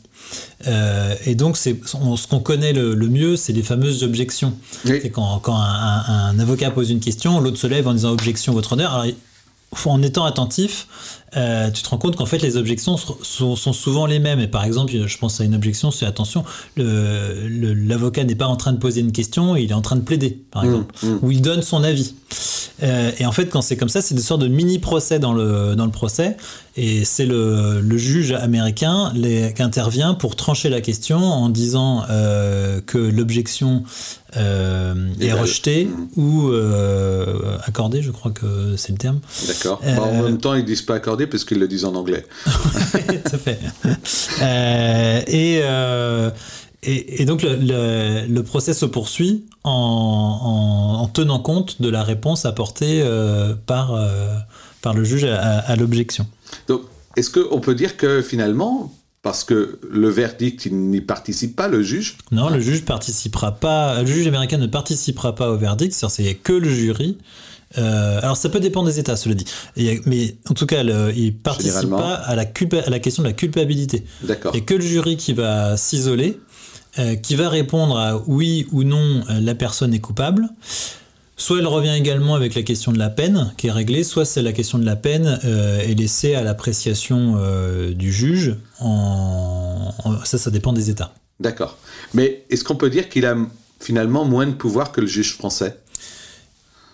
Euh, 0.67 1.15
et 1.25 1.33
donc, 1.35 1.57
c'est, 1.57 1.75
ce 1.85 2.27
qu'on 2.27 2.39
connaît 2.39 2.71
le, 2.71 2.93
le 2.93 3.07
mieux, 3.09 3.35
c'est 3.35 3.51
les 3.51 3.63
fameuses 3.63 4.03
objections. 4.03 4.53
Oui. 4.85 4.99
C'est 5.01 5.09
quand, 5.09 5.39
quand 5.39 5.55
un, 5.55 6.03
un- 6.07 6.29
un 6.29 6.39
avocat 6.39 6.69
pose 6.71 6.89
une 6.91 6.99
question, 7.01 7.39
l'autre 7.41 7.57
se 7.57 7.67
lève 7.67 7.87
en 7.87 7.93
disant 7.93 8.11
objection, 8.11 8.53
votre 8.53 8.73
honneur. 8.73 8.93
Alors, 8.93 9.13
en 9.85 10.01
étant 10.01 10.25
attentif, 10.25 10.87
euh, 11.37 11.71
tu 11.71 11.81
te 11.81 11.89
rends 11.89 11.97
compte 11.97 12.17
qu'en 12.17 12.25
fait 12.25 12.41
les 12.41 12.57
objections 12.57 12.97
sont, 12.97 13.55
souvent 13.55 14.05
les 14.05 14.19
mêmes. 14.19 14.39
Et 14.41 14.47
par 14.47 14.65
exemple, 14.65 14.91
je 15.05 15.17
pense 15.17 15.39
à 15.39 15.45
une 15.45 15.55
objection, 15.55 15.91
c'est 15.91 16.05
attention, 16.05 16.43
l'avocat 16.75 18.23
n'est 18.23 18.35
pas 18.35 18.47
en 18.47 18.57
train 18.57 18.73
de 18.73 18.77
poser 18.79 19.01
une 19.01 19.11
question, 19.11 19.55
il 19.55 19.71
est 19.71 19.73
en 19.73 19.81
train 19.81 19.95
de 19.95 20.01
plaider, 20.01 20.41
par 20.51 20.63
exemple, 20.65 20.93
ou 21.21 21.31
il 21.31 21.41
donne 21.41 21.61
son 21.61 21.83
avis. 21.83 22.15
Euh, 22.83 23.11
et 23.19 23.25
en 23.25 23.31
fait, 23.31 23.47
quand 23.47 23.61
c'est 23.61 23.77
comme 23.77 23.89
ça, 23.89 24.01
c'est 24.01 24.15
des 24.15 24.21
sortes 24.21 24.41
de 24.41 24.47
mini 24.47 24.79
procès 24.79 25.19
dans 25.19 25.33
le 25.33 25.75
dans 25.75 25.85
le 25.85 25.91
procès. 25.91 26.35
Et 26.77 27.03
c'est 27.03 27.25
le, 27.25 27.81
le 27.81 27.97
juge 27.97 28.31
américain 28.31 29.11
les- 29.13 29.53
qui 29.53 29.61
intervient 29.61 30.13
pour 30.13 30.37
trancher 30.37 30.69
la 30.69 30.79
question 30.81 31.19
en 31.19 31.49
disant 31.49 32.03
euh, 32.09 32.79
que 32.81 32.97
l'objection 32.97 33.83
euh, 34.37 34.93
est 35.19 35.27
valide. 35.27 35.41
rejetée 35.41 35.89
ou 36.15 36.49
euh, 36.49 37.57
accordée, 37.65 38.01
je 38.01 38.11
crois 38.11 38.31
que 38.31 38.75
c'est 38.77 38.91
le 38.91 38.97
terme. 38.97 39.19
D'accord. 39.47 39.81
Euh, 39.83 39.95
Bah, 39.95 40.01
en 40.03 40.23
même 40.23 40.37
temps, 40.37 40.53
ils 40.53 40.65
disent 40.65 40.81
pas 40.83 40.95
accordé 40.95 41.27
parce 41.27 41.43
qu'ils 41.45 41.59
le 41.59 41.67
disent 41.67 41.85
en 41.85 41.95
anglais. 41.95 42.25
Tout 42.45 43.37
fait. 43.37 43.59
Euh, 44.41 45.21
et, 45.27 45.59
euh, 45.63 46.29
et, 46.83 47.21
et 47.21 47.25
donc 47.25 47.41
le, 47.43 47.55
le- 47.55 48.25
le 48.27 48.43
procès 48.43 48.73
se 48.73 48.85
poursuit 48.85 49.45
en, 49.63 49.71
en- 49.71 51.01
en 51.03 51.07
tenant 51.07 51.39
compte 51.39 51.81
de 51.81 51.89
la 51.89 52.03
réponse 52.03 52.45
apportée 52.45 53.01
euh, 53.03 53.53
par, 53.65 53.93
euh, 53.93 54.35
par 54.81 54.93
le 54.93 55.03
juge 55.03 55.25
à, 55.25 55.59
à 55.59 55.75
l'objection. 55.75 56.25
Donc, 56.67 56.81
est-ce 57.17 57.29
qu'on 57.29 57.59
peut 57.59 57.75
dire 57.75 57.97
que 57.97 58.21
finalement, 58.21 58.91
parce 59.23 59.43
que 59.43 59.79
le 59.89 60.09
verdict, 60.09 60.65
il 60.65 60.75
n'y 60.75 61.01
participe 61.01 61.55
pas, 61.55 61.67
le 61.67 61.83
juge 61.83 62.17
Non, 62.31 62.49
le 62.49 62.59
juge 62.59 62.83
participera 62.83 63.51
pas. 63.51 64.01
Le 64.01 64.07
juge 64.07 64.25
américain 64.27 64.57
ne 64.57 64.67
participera 64.67 65.35
pas 65.35 65.51
au 65.51 65.57
verdict, 65.57 65.93
c'est-à-dire 65.93 66.15
c'est 66.15 66.35
que 66.35 66.53
le 66.53 66.69
jury. 66.69 67.17
Euh, 67.77 68.19
alors 68.21 68.35
ça 68.35 68.49
peut 68.49 68.59
dépendre 68.59 68.87
des 68.89 68.99
États, 68.99 69.15
cela 69.15 69.35
dit. 69.35 69.45
Et- 69.77 70.01
mais 70.05 70.35
en 70.49 70.53
tout 70.53 70.65
cas, 70.65 70.83
le- 70.83 71.13
il 71.15 71.33
participe 71.35 71.89
pas 71.89 72.15
à 72.15 72.35
la, 72.35 72.45
culpa- 72.45 72.81
à 72.85 72.89
la 72.89 72.99
question 72.99 73.23
de 73.23 73.27
la 73.27 73.33
culpabilité. 73.33 74.03
D'accord. 74.23 74.51
Il 74.53 74.57
n'y 74.57 74.63
a 74.63 74.65
que 74.65 74.73
le 74.73 74.81
jury 74.81 75.15
qui 75.17 75.31
va 75.33 75.77
s'isoler, 75.77 76.37
euh, 76.99 77.15
qui 77.15 77.35
va 77.35 77.47
répondre 77.47 77.97
à 77.97 78.21
oui 78.27 78.67
ou 78.73 78.83
non 78.83 79.21
euh, 79.29 79.39
la 79.39 79.55
personne 79.55 79.93
est 79.93 79.99
coupable. 79.99 80.49
Soit 81.41 81.57
elle 81.57 81.65
revient 81.65 81.95
également 81.97 82.35
avec 82.35 82.53
la 82.53 82.61
question 82.61 82.91
de 82.91 82.99
la 82.99 83.09
peine 83.09 83.51
qui 83.57 83.65
est 83.65 83.71
réglée, 83.71 84.03
soit 84.03 84.25
c'est 84.25 84.43
la 84.43 84.53
question 84.53 84.77
de 84.77 84.85
la 84.85 84.95
peine 84.95 85.39
euh, 85.43 85.79
est 85.79 85.95
laissée 85.95 86.35
à 86.35 86.43
l'appréciation 86.43 87.33
euh, 87.37 87.95
du 87.95 88.13
juge. 88.13 88.57
En... 88.79 89.91
Ça, 90.23 90.37
ça 90.37 90.51
dépend 90.51 90.71
des 90.71 90.91
États. 90.91 91.15
D'accord. 91.39 91.79
Mais 92.13 92.43
est-ce 92.51 92.63
qu'on 92.63 92.75
peut 92.75 92.91
dire 92.91 93.09
qu'il 93.09 93.25
a 93.25 93.35
finalement 93.79 94.23
moins 94.23 94.45
de 94.45 94.51
pouvoir 94.51 94.91
que 94.91 95.01
le 95.01 95.07
juge 95.07 95.33
français? 95.33 95.79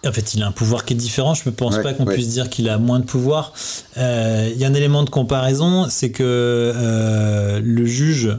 En 0.06 0.14
fait, 0.14 0.34
il 0.34 0.42
a 0.42 0.48
un 0.48 0.54
pouvoir 0.54 0.86
qui 0.86 0.94
est 0.94 0.96
différent. 0.96 1.34
Je 1.34 1.42
ne 1.48 1.54
pense 1.54 1.76
Ouais, 1.76 1.84
pas 1.84 1.94
qu'on 1.94 2.06
ouais. 2.06 2.14
puisse 2.14 2.30
dire 2.30 2.50
qu'il 2.50 2.70
a 2.70 2.78
moins 2.78 3.02
de 3.02 3.06
pouvoir. 3.06 3.52
Euh, 3.98 4.50
Il 4.54 4.58
y 4.58 4.64
a 4.64 4.68
un 4.70 4.74
élément 4.74 5.04
de 5.04 5.10
comparaison, 5.10 5.88
c'est 5.90 6.12
que 6.12 6.24
euh, 6.24 7.60
le 7.62 7.86
juge, 7.86 8.30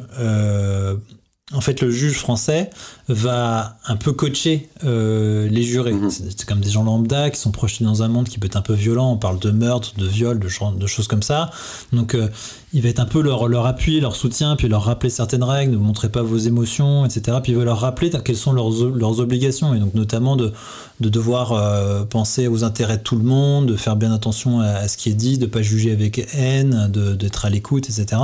en 1.52 1.60
fait, 1.60 1.82
le 1.82 1.90
juge 1.90 2.16
français 2.16 2.70
va 3.08 3.78
un 3.86 3.96
peu 3.96 4.12
coacher 4.12 4.68
euh, 4.84 5.48
les 5.48 5.62
jurés. 5.62 5.92
Mhm. 5.92 6.10
C'est 6.10 6.44
comme 6.44 6.60
des 6.60 6.70
gens 6.70 6.82
lambda 6.84 7.30
qui 7.30 7.40
sont 7.40 7.50
projetés 7.52 7.84
dans 7.84 8.02
un 8.02 8.08
monde 8.08 8.28
qui 8.28 8.38
peut 8.38 8.46
être 8.46 8.56
un 8.56 8.62
peu 8.62 8.74
violent. 8.74 9.12
On 9.12 9.16
parle 9.16 9.38
de 9.38 9.50
meurtre, 9.50 9.92
de 9.96 10.06
viol, 10.06 10.38
de, 10.38 10.48
choses 10.86 11.08
comme 11.08 11.22
ça. 11.22 11.50
Donc, 11.92 12.14
euh, 12.14 12.28
il 12.74 12.82
va 12.82 12.90
être 12.90 13.00
un 13.00 13.06
peu 13.06 13.22
leur, 13.22 13.48
leur 13.48 13.64
appui, 13.64 13.98
leur 14.00 14.14
soutien, 14.14 14.54
puis 14.56 14.68
leur 14.68 14.82
rappeler 14.84 15.08
certaines 15.08 15.42
règles, 15.42 15.72
ne 15.72 15.78
montrez 15.78 16.10
pas 16.10 16.20
vos 16.22 16.36
émotions, 16.36 17.06
etc. 17.06 17.38
Puis 17.42 17.52
il 17.52 17.58
va 17.58 17.64
leur 17.64 17.80
rappeler 17.80 18.10
quelles 18.22 18.36
sont 18.36 18.52
leurs, 18.52 18.70
leurs 18.94 19.20
obligations, 19.20 19.72
et 19.72 19.78
donc 19.78 19.94
notamment 19.94 20.36
de, 20.36 20.52
de 21.00 21.08
devoir 21.08 21.52
euh, 21.52 22.04
penser 22.04 22.46
aux 22.46 22.64
intérêts 22.64 22.98
de 22.98 23.02
tout 23.02 23.16
le 23.16 23.24
monde, 23.24 23.66
de 23.66 23.76
faire 23.76 23.96
bien 23.96 24.12
attention 24.12 24.60
à, 24.60 24.66
à 24.66 24.88
ce 24.88 24.98
qui 24.98 25.08
est 25.08 25.14
dit, 25.14 25.38
de 25.38 25.46
pas 25.46 25.62
juger 25.62 25.92
avec 25.92 26.26
haine, 26.34 26.90
de- 26.92 27.14
d'être 27.14 27.46
à 27.46 27.50
l'écoute, 27.50 27.88
etc. 27.88 28.20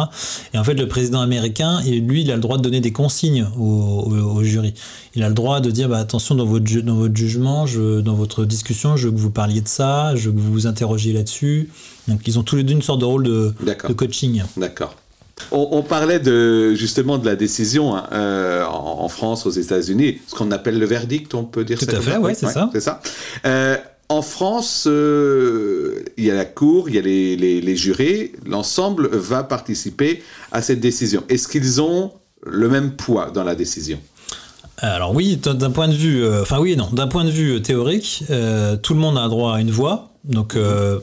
Et 0.53 0.59
en 0.59 0.65
fait, 0.65 0.75
le 0.75 0.89
président 0.89 1.21
américain, 1.23 1.81
lui, 1.83 2.21
il 2.21 2.31
a 2.31 2.35
le 2.35 2.43
droit 2.43 2.59
de 2.59 2.63
donner 2.63 2.81
des 2.83 2.93
consignes 2.93 3.47
au, 3.59 3.63
au- 3.63 4.37
au 4.37 4.43
jury. 4.43 4.74
Il 5.15 5.23
a 5.23 5.29
le 5.29 5.35
droit 5.35 5.61
de 5.61 5.71
dire 5.71 5.89
bah, 5.89 5.99
attention 5.99 6.35
dans 6.35 6.45
votre, 6.47 6.67
ju- 6.67 6.83
dans 6.83 6.97
votre 6.97 7.17
jugement, 7.17 7.67
je, 7.67 8.01
dans 8.01 8.15
votre 8.15 8.45
discussion, 8.45 8.97
je 8.97 9.07
veux 9.09 9.13
que 9.15 9.19
vous 9.19 9.31
parliez 9.31 9.61
de 9.61 9.69
ça, 9.69 10.15
je 10.17 10.29
veux 10.31 10.35
que 10.37 10.41
vous 10.41 10.53
vous 10.53 10.67
interrogiez 10.67 11.13
là-dessus. 11.13 11.71
Donc 12.09 12.21
ils 12.27 12.39
ont 12.39 12.43
tous 12.43 12.57
les 12.57 12.63
deux 12.65 12.75
une 12.75 12.83
sorte 12.83 13.01
de 13.01 13.05
rôle 13.07 13.25
de, 13.25 13.55
coaching. 13.95 14.43
D'accord. 14.57 14.95
On, 15.51 15.69
on 15.73 15.83
parlait 15.83 16.21
de, 16.21 16.75
justement 16.75 17.19
de 17.19 17.27
la 17.27 17.35
décision 17.35 17.97
hein, 17.97 18.07
euh, 18.13 18.65
en, 18.67 19.01
en 19.03 19.09
France, 19.09 19.47
aux 19.47 19.51
États-Unis, 19.51 20.19
ce 20.29 20.35
qu'on 20.37 20.51
appelle 20.53 20.79
le 20.79 20.87
verdict, 20.87 21.35
on 21.35 21.45
peut 21.45 21.65
dire 21.65 21.79
Tout 21.79 21.87
ça 21.87 21.91
à 21.91 21.95
comme 21.95 22.05
fait, 22.05 22.17
Oui, 22.19 22.33
c'est 22.37 22.47
ça. 22.47 22.71
C'est 22.73 22.81
ça. 22.81 23.01
Euh, 23.45 23.77
en 24.11 24.23
France, 24.23 24.87
euh, 24.87 26.05
il 26.17 26.25
y 26.25 26.31
a 26.31 26.35
la 26.35 26.45
Cour, 26.45 26.89
il 26.89 26.95
y 26.95 26.99
a 26.99 27.03
les, 27.03 27.37
les- 27.37 27.61
les 27.61 27.77
jurés, 27.77 28.33
l'ensemble 28.47 29.09
va 29.09 29.43
participer 29.43 30.23
à 30.53 30.63
cette 30.63 30.81
décision. 30.81 31.25
Est-ce 31.29 31.49
qu'ils 31.49 31.81
ont 31.81 32.13
le 32.47 32.69
même 32.69 32.93
poids 32.93 33.31
dans 33.33 33.45
la 33.45 33.55
décision? 33.55 33.99
Alors 34.79 35.15
oui, 35.15 35.37
d'un 35.37 35.71
point 35.71 35.89
de 35.89 35.95
vue, 35.95 36.25
euh, 36.25 36.43
enfin 36.43 36.59
oui 36.59 36.77
non, 36.77 36.89
d'un 36.93 37.07
point 37.07 37.25
de 37.25 37.31
vue 37.31 37.55
euh, 37.57 37.61
théorique, 37.61 38.25
euh, 38.31 38.77
tout 38.77 38.95
le 38.95 39.01
monde 39.01 39.17
a 39.17 39.29
droit 39.29 39.55
à 39.57 39.61
une 39.61 39.71
voix. 39.71 40.11
Donc 40.25 40.57
euh, 40.57 40.99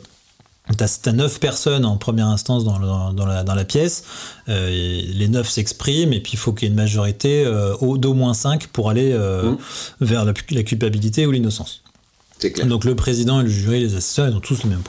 t'as 0.77 0.87
as 1.05 1.11
neuf 1.13 1.39
personnes 1.39 1.85
en 1.85 1.95
première 1.97 2.27
instance 2.27 2.63
dans, 2.65 2.77
la, 3.25 3.43
dans 3.43 3.55
la 3.55 3.65
pièce. 3.65 4.03
Euh, 4.49 4.69
les 4.69 5.27
neuf 5.29 5.49
s'expriment 5.49 6.11
et 6.13 6.19
puis 6.19 6.33
il 6.33 6.37
faut 6.37 6.51
qu'il 6.51 6.67
y 6.67 6.67
ait 6.67 6.73
une 6.73 6.75
majorité 6.79 7.45
euh, 7.45 7.75
au- 7.77 7.97
d'au 7.97 8.13
moins 8.13 8.33
cinq 8.33 8.67
pour 8.67 8.89
aller 8.89 9.11
euh, 9.13 9.43
Mhm. 9.51 9.57
vers 10.01 10.25
la, 10.25 10.33
la 10.51 10.63
culpabilité 10.63 11.25
ou 11.25 11.31
l'innocence. 11.31 11.81
Donc 12.65 12.85
le 12.85 12.95
président 12.95 13.39
et 13.39 13.43
le 13.43 13.49
jury, 13.49 13.79
les 13.81 13.95
assesseurs, 13.95 14.27
ils 14.27 14.35
ont 14.35 14.39
tous 14.39 14.63
le 14.63 14.69
même. 14.71 14.81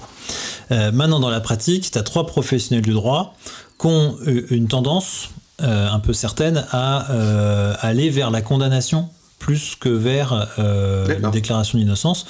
Euh, 0.71 0.90
maintenant, 0.90 1.21
dans 1.21 1.29
la 1.31 1.40
pratique, 1.40 1.90
tu 1.90 1.99
as 1.99 2.03
trois 2.03 2.27
professionnels 2.27 2.83
du 2.83 2.92
droit 2.95 3.37
qui 3.79 3.87
ont 3.88 4.16
une 4.51 4.68
tendance 4.68 5.29
euh, 5.62 5.90
un 5.90 5.98
peu 5.98 6.12
certaine 6.12 6.64
à 6.70 7.11
euh, 7.11 7.75
aller 7.81 8.11
vers 8.11 8.31
la 8.31 8.42
condamnation 8.42 9.09
plus 9.42 9.75
que 9.75 9.88
vers 9.88 10.48
euh, 10.59 11.07
D'accord. 11.07 11.27
une 11.27 11.31
déclaration 11.33 11.77
d'innocence, 11.77 12.27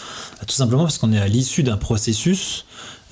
tout 0.47 0.55
simplement 0.55 0.85
parce 0.85 0.97
qu'on 0.97 1.12
est 1.12 1.21
à 1.21 1.29
l'issue 1.29 1.62
d'un 1.62 1.77
processus 1.77 2.64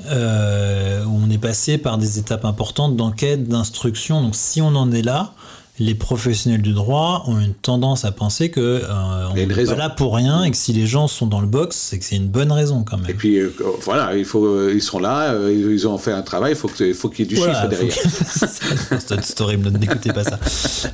euh, 0.07 1.05
où 1.05 1.21
on 1.23 1.29
est 1.29 1.39
passé 1.39 1.77
par 1.77 1.99
des 1.99 2.19
étapes 2.19 2.47
importantes 2.47 2.97
d'enquête, 2.97 3.47
d'instruction. 3.47 4.23
Donc 4.23 4.35
si 4.35 4.63
on 4.63 4.69
en 4.69 4.91
est 4.93 5.03
là, 5.03 5.35
les 5.79 5.95
professionnels 5.95 6.61
du 6.61 6.73
droit 6.73 7.25
ont 7.27 7.39
une 7.41 7.55
tendance 7.55 8.05
à 8.05 8.13
penser 8.13 8.51
que 8.51 8.61
euh, 8.61 9.29
on 9.31 9.35
n'est 9.35 9.47
pas 9.47 9.75
là 9.77 9.89
pour 9.89 10.15
rien 10.15 10.45
et 10.45 10.51
que 10.51 10.57
si 10.57 10.75
les 10.75 10.87
gens 10.87 11.09
sont 11.09 11.27
dans 11.27 11.41
le 11.41 11.47
box, 11.47 11.75
c'est 11.75 11.99
que 11.99 12.05
c'est 12.05 12.17
une 12.17 12.29
bonne 12.29 12.53
raison 12.53 12.85
quand 12.85 12.99
Et 12.99 13.09
même. 13.09 13.17
puis 13.17 13.39
euh, 13.39 13.51
voilà, 13.83 14.15
il 14.17 14.27
faut, 14.27 14.45
euh, 14.45 14.73
ils 14.75 14.83
sont 14.83 14.99
là, 14.99 15.33
euh, 15.33 15.51
ils 15.73 15.89
ont 15.89 15.97
fait 15.97 16.13
un 16.13 16.21
travail, 16.23 16.53
il 16.53 16.57
faut 16.57 16.69
que- 16.69 16.93
faut 16.93 17.09
qu'il 17.09 17.25
y 17.25 17.29
ait 17.29 17.31
du 17.31 17.37
Voilà, 17.37 17.55
chiffre 17.55 17.69
derrière. 17.69 17.95
que- 17.95 19.21
c'est 19.23 19.41
horrible, 19.41 19.71
n'écoutez 19.71 20.13
pas 20.13 20.25
ça. 20.25 20.39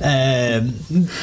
Euh, 0.03 0.61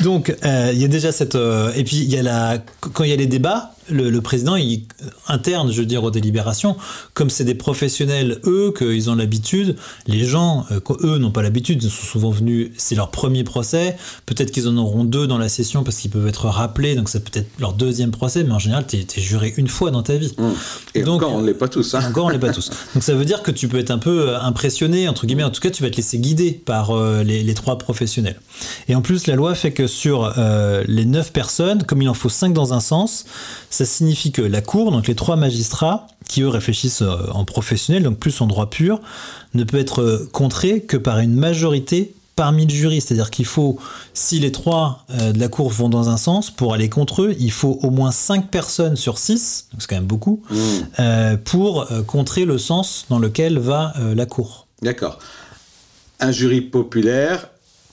donc, 0.02 0.34
euh, 0.44 0.70
il 0.74 0.78
y 0.80 0.84
a 0.84 0.88
déjà 0.88 1.10
cette. 1.12 1.34
euh, 1.34 1.72
et 1.74 1.84
puis, 1.84 1.96
il 1.98 2.10
y 2.10 2.18
a 2.18 2.22
la, 2.22 2.58
quand 2.80 3.04
il 3.04 3.10
y 3.10 3.12
a 3.14 3.16
les 3.16 3.26
débats, 3.26 3.73
le, 3.90 4.20
président, 4.20 4.56
il, 4.56 4.82
interne, 5.28 5.70
je 5.70 5.80
veux 5.80 5.86
dire, 5.86 6.04
aux 6.04 6.10
délibérations, 6.10 6.76
comme 7.12 7.30
c'est 7.30 7.44
des 7.44 7.54
professionnels, 7.54 8.40
eux, 8.46 8.72
qu'ils 8.76 9.10
ont 9.10 9.14
l'habitude, 9.14 9.76
les 10.06 10.24
gens, 10.24 10.66
euh, 10.70 10.80
eux, 11.02 11.18
n'ont 11.18 11.30
pas 11.30 11.42
l'habitude, 11.42 11.82
ils 11.82 11.90
sont 11.90 12.06
souvent 12.06 12.30
venus, 12.30 12.70
c'est 12.76 12.94
leur 12.94 13.10
premier 13.10 13.44
procès, 13.44 13.96
peut-être 14.26 14.50
qu'ils 14.50 14.68
en 14.68 14.76
auront 14.76 15.04
deux 15.04 15.26
dans 15.26 15.38
la 15.38 15.48
session 15.48 15.84
parce 15.84 15.96
qu'ils 15.96 16.10
peuvent 16.10 16.26
être 16.26 16.46
rappelés, 16.46 16.94
donc 16.94 17.08
c'est 17.08 17.22
peut-être 17.24 17.48
leur 17.58 17.72
deuxième 17.72 18.10
procès, 18.10 18.44
mais 18.44 18.52
en 18.52 18.58
général, 18.58 18.86
tu 18.86 18.96
es, 18.96 19.20
juré 19.20 19.54
une 19.56 19.68
fois 19.68 19.90
dans 19.90 20.02
ta 20.02 20.16
vie. 20.16 20.34
Mmh. 20.38 20.50
Et 20.94 21.02
donc, 21.02 21.22
encore, 21.22 21.34
on 21.34 21.40
ne 21.40 21.46
l'est 21.46 21.54
pas 21.54 21.68
tous. 21.68 21.94
Hein. 21.94 22.04
Encore, 22.08 22.26
on 22.26 22.28
ne 22.28 22.34
l'est 22.34 22.38
pas 22.38 22.52
tous. 22.52 22.70
Donc 22.94 23.02
ça 23.02 23.14
veut 23.14 23.24
dire 23.24 23.42
que 23.42 23.50
tu 23.50 23.68
peux 23.68 23.78
être 23.78 23.90
un 23.90 23.98
peu 23.98 24.28
euh, 24.28 24.40
impressionné, 24.40 25.08
entre 25.08 25.26
guillemets, 25.26 25.44
en 25.44 25.50
tout 25.50 25.60
cas, 25.60 25.70
tu 25.70 25.82
vas 25.82 25.90
te 25.90 25.96
laisser 25.96 26.18
guider 26.18 26.52
par 26.52 26.90
euh, 26.90 27.22
les, 27.22 27.54
trois 27.54 27.78
professionnels. 27.78 28.40
Et 28.88 28.94
en 28.94 29.02
plus, 29.02 29.26
la 29.26 29.36
loi 29.36 29.54
fait 29.54 29.72
que 29.72 29.86
sur 29.86 30.32
les 30.86 31.04
neuf 31.04 31.32
personnes, 31.32 31.84
comme 31.84 32.02
il 32.02 32.08
en 32.08 32.14
faut 32.14 32.28
cinq 32.28 32.52
dans 32.52 32.72
un 32.72 32.80
sens, 32.80 33.24
ça 33.74 33.84
signifie 33.84 34.30
que 34.30 34.40
la 34.40 34.60
Cour, 34.60 34.92
donc 34.92 35.08
les 35.08 35.16
trois 35.16 35.34
magistrats, 35.34 36.06
qui 36.28 36.42
eux 36.42 36.48
réfléchissent 36.48 37.02
euh, 37.02 37.16
en 37.32 37.44
professionnel, 37.44 38.04
donc 38.04 38.18
plus 38.18 38.40
en 38.40 38.46
droit 38.46 38.70
pur, 38.70 39.00
ne 39.54 39.64
peut 39.64 39.78
être 39.78 40.00
euh, 40.00 40.28
contré 40.32 40.82
que 40.82 40.96
par 40.96 41.18
une 41.18 41.34
majorité 41.34 42.14
parmi 42.36 42.66
le 42.66 42.70
jury. 42.72 43.00
C'est-à-dire 43.00 43.30
qu'il 43.30 43.46
faut, 43.46 43.76
si 44.12 44.38
les 44.38 44.52
trois 44.52 45.04
euh, 45.10 45.32
de 45.32 45.40
la 45.40 45.48
Cour 45.48 45.70
vont 45.70 45.88
dans 45.88 46.08
un 46.08 46.16
sens, 46.16 46.52
pour 46.52 46.72
aller 46.72 46.88
contre 46.88 47.22
eux, 47.22 47.34
il 47.40 47.50
faut 47.50 47.80
au 47.82 47.90
moins 47.90 48.12
cinq 48.12 48.48
personnes 48.48 48.94
sur 48.94 49.18
six, 49.18 49.66
c'est 49.76 49.88
quand 49.88 49.96
même 49.96 50.04
beaucoup, 50.04 50.40
mmh. 50.50 51.36
pour 51.44 51.88
contrer 52.06 52.44
le 52.44 52.58
sens 52.58 53.06
dans 53.10 53.18
lequel 53.18 53.58
va 53.58 53.92
la 54.14 54.26
Cour. 54.26 54.68
D'accord. 54.82 55.18
Un 56.20 56.30
jury 56.30 56.60
populaire, 56.60 57.48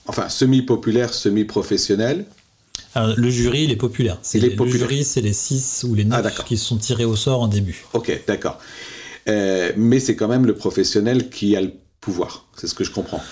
enfin 0.06 0.28
semi-populaire, 0.28 1.12
semi-professionnel, 1.12 2.24
le 2.94 3.30
jury, 3.30 3.64
il 3.64 3.70
est 3.70 3.76
populaire. 3.76 4.18
C'est 4.22 4.38
le 4.38 4.54
jury, 4.66 5.04
c'est 5.04 5.20
les 5.20 5.32
6 5.32 5.84
ou 5.88 5.94
les 5.94 6.04
9 6.04 6.24
ah, 6.24 6.42
qui 6.44 6.56
sont 6.56 6.76
tirés 6.76 7.04
au 7.04 7.16
sort 7.16 7.40
en 7.40 7.48
début. 7.48 7.84
Ok, 7.92 8.22
d'accord. 8.26 8.58
Euh, 9.28 9.72
mais 9.76 10.00
c'est 10.00 10.16
quand 10.16 10.28
même 10.28 10.46
le 10.46 10.54
professionnel 10.54 11.30
qui 11.30 11.56
a 11.56 11.60
le 11.60 11.72
pouvoir. 12.00 12.46
C'est 12.56 12.66
ce 12.66 12.74
que 12.74 12.84
je 12.84 12.90
comprends. 12.90 13.22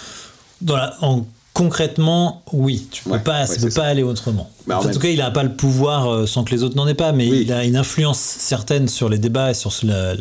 en, 0.69 1.27
concrètement, 1.53 2.45
oui. 2.53 2.87
Tu 2.91 3.05
peux 3.05 3.19
pas, 3.19 3.47
ça 3.47 3.61
peut 3.61 3.73
pas 3.73 3.87
aller 3.87 4.03
autrement. 4.03 4.51
en, 4.71 4.83
tout 4.83 4.99
cas, 4.99 5.09
il 5.09 5.19
n'a 5.19 5.31
pas 5.31 5.43
le 5.43 5.55
pouvoir 5.55 6.09
euh, 6.09 6.27
sans 6.27 6.45
que 6.45 6.53
les 6.53 6.63
autres 6.63 6.77
n'en 6.77 6.87
aient 6.87 6.95
pas, 6.95 7.13
mais 7.13 7.27
il 7.27 7.53
a 7.53 7.65
une 7.65 7.77
influence 7.77 8.19
certaine 8.19 8.89
sur 8.89 9.09
les 9.09 9.19
débats 9.19 9.51
et 9.51 9.55
sur 9.55 9.73
la, 9.83 10.15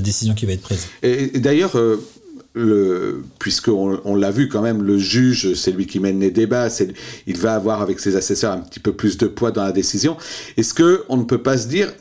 décision 0.00 0.34
qui 0.34 0.46
va 0.46 0.52
être 0.52 0.62
prise. 0.62 0.88
Et, 1.02 1.38
d'ailleurs, 1.38 1.76
euh, 1.76 2.04
le, 2.54 3.22
puisqu'on 3.38 4.00
on, 4.04 4.14
l'a 4.14 4.30
vu 4.30 4.48
quand 4.48 4.62
même, 4.62 4.82
le 4.82 4.98
juge, 4.98 5.54
c'est 5.54 5.72
lui 5.72 5.86
qui 5.86 6.00
mène 6.00 6.20
les 6.20 6.30
débats, 6.30 6.68
il 7.26 7.36
va 7.36 7.54
avoir 7.54 7.80
avec 7.82 8.00
ses 8.00 8.16
assesseurs 8.16 8.52
un 8.52 8.60
petit 8.60 8.80
peu 8.80 8.92
plus 8.92 9.16
de 9.16 9.26
poids 9.26 9.50
dans 9.50 9.64
la 9.64 9.72
décision. 9.72 10.16
Est-ce 10.56 10.74
que 10.74 11.04
on 11.08 11.16
ne 11.16 11.24
peut 11.24 11.42
pas 11.42 11.56
se 11.56 11.68
dire, 11.68 11.92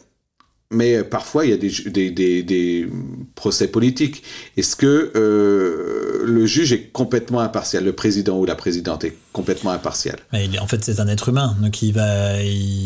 mais 0.72 1.04
parfois 1.04 1.46
il 1.46 1.52
y 1.52 1.54
a 1.54 1.58
des, 1.58 2.90
procès 3.36 3.68
politiques. 3.68 4.24
Est-ce 4.58 4.76
que 4.76 5.12
euh, 5.16 6.24
le 6.26 6.46
juge 6.46 6.74
est 6.74 6.92
complètement 6.92 7.42
impartial, 7.42 7.84
le 7.84 7.94
président 7.94 8.40
ou 8.40 8.46
la 8.46 8.56
présidente 8.56 9.06
complètement 9.34 9.72
impartial 9.72 10.18
En 10.34 10.68
fait, 10.68 10.84
c'est 10.84 11.00
un 11.00 11.08
être 11.08 11.30
humain, 11.30 11.56
donc 11.62 11.82
il 11.82 11.94
va. 11.94 12.36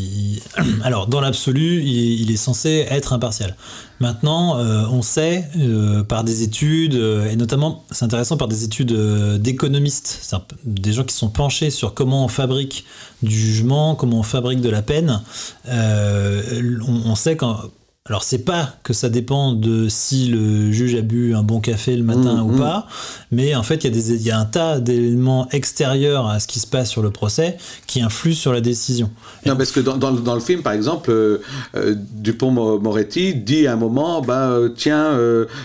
Alors, 0.84 1.08
dans 1.08 1.22
l'absolu, 1.22 1.82
il, 1.84 2.32
est 2.32 2.38
censé 2.38 2.86
être 2.90 3.14
impartial. 3.14 3.56
Maintenant, 4.00 4.58
euh, 4.58 4.86
on 4.92 5.02
sait 5.02 5.46
euh, 5.58 6.04
par 6.04 6.24
des 6.24 6.44
études, 6.44 6.96
et 6.96 7.36
notamment, 7.36 7.84
c'est 7.92 8.06
intéressant 8.06 8.38
par 8.38 8.48
des 8.48 8.64
études 8.64 8.94
d'économistes, 9.42 10.36
des 10.64 10.94
gens 10.94 11.04
qui 11.04 11.16
sont 11.16 11.30
penchés 11.30 11.70
sur 11.70 11.94
comment 11.94 12.26
on 12.26 12.28
fabrique 12.28 12.86
du 13.24 13.36
jugement, 13.36 13.96
comment 13.96 14.20
on 14.20 14.24
fabrique 14.24 14.62
de 14.62 14.70
la 14.70 14.82
peine. 14.82 15.22
on, 15.68 17.02
on 17.06 17.16
sait 17.16 17.36
quand 17.38 17.60
alors 18.08 18.24
c'est 18.24 18.46
pas 18.46 18.76
que 18.84 18.94
ça 18.94 19.10
dépend 19.10 19.54
de 19.54 19.90
si 19.90 20.28
le 20.28 20.72
juge 20.72 20.94
a 20.94 21.02
bu 21.02 21.34
un 21.34 21.42
bon 21.42 21.60
café 21.60 21.96
le 21.96 22.04
matin 22.04 22.44
ou 22.44 22.50
mmh, 22.50 22.56
mmh. 22.56 22.60
pas, 22.60 22.88
mais 23.32 23.56
en 23.56 23.64
fait 23.64 23.84
il 23.84 23.86
y, 23.86 23.88
a 23.88 23.90
des, 23.90 24.28
y 24.28 24.30
a 24.30 24.38
un 24.38 24.46
tas 24.46 24.80
d'éléments 24.80 25.50
extérieurs 25.50 26.28
à 26.28 26.40
ce 26.40 26.46
qui 26.46 26.60
se 26.60 26.68
passe 26.68 26.92
sur 26.92 27.02
le 27.02 27.10
procès 27.10 27.58
qui 27.88 28.02
influent 28.02 28.36
sur 28.36 28.54
la 28.54 28.62
décision. 28.62 29.10
non, 29.48 29.56
parce 29.56 29.72
que 29.72 29.80
dans, 29.80 29.98
dans, 29.98 30.36
le 30.36 30.40
film 30.40 30.62
par 30.62 30.74
exemple, 30.74 31.10
euh, 31.10 31.40
euh, 31.76 31.96
Dupont-Moretti 31.98 33.34
dit 33.34 33.66
à 33.66 33.74
un 33.74 33.76
moment, 33.76 34.22
bah, 34.22 34.52
euh, 34.52 34.70
tiens, 34.70 35.18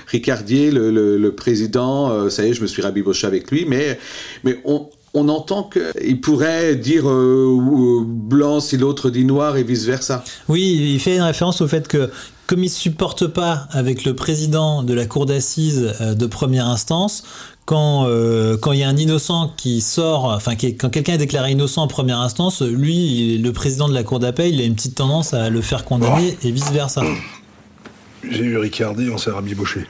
Ricardier, 0.07 0.71
le, 0.71 0.91
le, 1.19 1.33
président, 1.35 2.31
ça 2.31 2.47
y 2.47 2.49
est, 2.49 2.55
je 2.55 2.63
me 2.63 2.67
suis 2.67 2.81
rabiboché 2.81 3.27
avec 3.27 3.51
lui, 3.51 3.67
mais, 3.69 3.99
mais 4.45 4.63
on, 4.65 4.89
on 5.15 5.29
entend 5.29 5.69
qu'il 5.69 6.21
pourrait 6.21 6.77
dire 6.77 7.09
euh, 7.09 8.03
blanc 8.05 8.61
si 8.61 8.77
l'autre 8.77 9.11
dit 9.11 9.25
noir 9.25 9.57
et 9.57 9.65
vice-versa. 9.65 10.25
Oui, 10.49 10.93
il 10.95 11.01
fait 11.01 11.17
une 11.17 11.23
référence 11.23 11.61
au 11.61 11.69
fait 11.69 11.89
que 11.89 12.11
comme 12.47 12.61
il 12.61 12.67
ne 12.67 12.71
supporte 12.71 13.27
pas 13.27 13.69
avec 13.71 14.05
le 14.05 14.15
président 14.15 14.83
de 14.83 14.95
la 14.95 15.07
cour 15.07 15.27
d'assises 15.27 15.95
euh, 16.01 16.15
de 16.15 16.27
première 16.27 16.67
instance, 16.67 17.25
quand 17.65 18.07
euh, 18.07 18.57
quand 18.57 18.73
il 18.73 18.81
y 18.81 18.83
a 18.85 18.89
un 18.89 18.97
innocent 18.97 19.53
qui 19.57 19.81
sort, 19.81 20.27
enfin 20.27 20.53
quand 20.55 20.91
quelqu'un 20.91 21.15
est 21.15 21.19
déclaré 21.19 21.53
innocent 21.53 21.83
en 21.83 21.89
première 21.89 22.21
instance, 22.21 22.63
lui, 22.63 23.39
le 23.39 23.53
président 23.53 23.89
de 23.89 23.95
la 23.95 24.05
cour 24.05 24.21
d'appel, 24.21 24.55
il 24.55 24.61
a 24.61 24.65
une 24.65 24.75
petite 24.75 24.95
tendance 24.95 25.35
à 25.35 25.51
le 25.51 25.61
faire 25.61 25.85
condamner 25.85 26.37
et 26.43 26.51
vice-versa. 26.53 27.03
J'ai 28.31 28.45
eu 28.45 28.59
Ricardi, 28.59 29.09
on 29.11 29.19
s'est 29.19 29.31
rabiboché. 29.31 29.87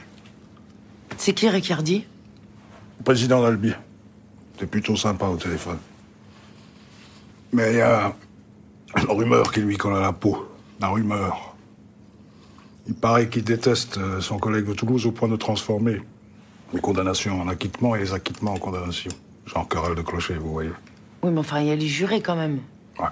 C'est 1.17 1.33
qui 1.33 1.49
Ricardi 1.49 2.05
Le 2.99 3.03
président 3.03 3.43
d'Albi. 3.43 3.73
C'est 4.61 4.69
plutôt 4.69 4.95
sympa 4.95 5.25
au 5.25 5.37
téléphone. 5.37 5.79
Mais 7.51 7.71
il 7.71 7.77
y 7.77 7.81
a 7.81 8.13
une 8.95 9.09
rumeur 9.09 9.51
qui 9.51 9.61
lui 9.61 9.75
colle 9.75 9.95
à 9.95 10.01
la 10.01 10.13
peau. 10.13 10.47
La 10.79 10.89
rumeur. 10.89 11.55
Il 12.85 12.93
paraît 12.93 13.27
qu'il 13.27 13.43
déteste 13.43 13.97
euh, 13.97 14.21
son 14.21 14.37
collègue 14.37 14.65
de 14.65 14.73
Toulouse 14.73 15.07
au 15.07 15.11
point 15.11 15.27
de 15.27 15.35
transformer 15.35 16.03
les 16.75 16.79
condamnations 16.79 17.41
en 17.41 17.47
acquittement 17.47 17.95
et 17.95 18.01
les 18.01 18.13
acquittements 18.13 18.53
en 18.53 18.59
condamnation. 18.59 19.09
Genre 19.47 19.67
querelle 19.67 19.95
de 19.95 20.03
clocher, 20.03 20.35
vous 20.35 20.51
voyez. 20.51 20.69
Oui, 21.23 21.31
mais 21.31 21.39
enfin, 21.39 21.61
il 21.61 21.65
y 21.65 21.71
a 21.71 21.75
les 21.75 21.87
jurés 21.87 22.21
quand 22.21 22.35
même. 22.35 22.59
Ouais. 22.99 23.07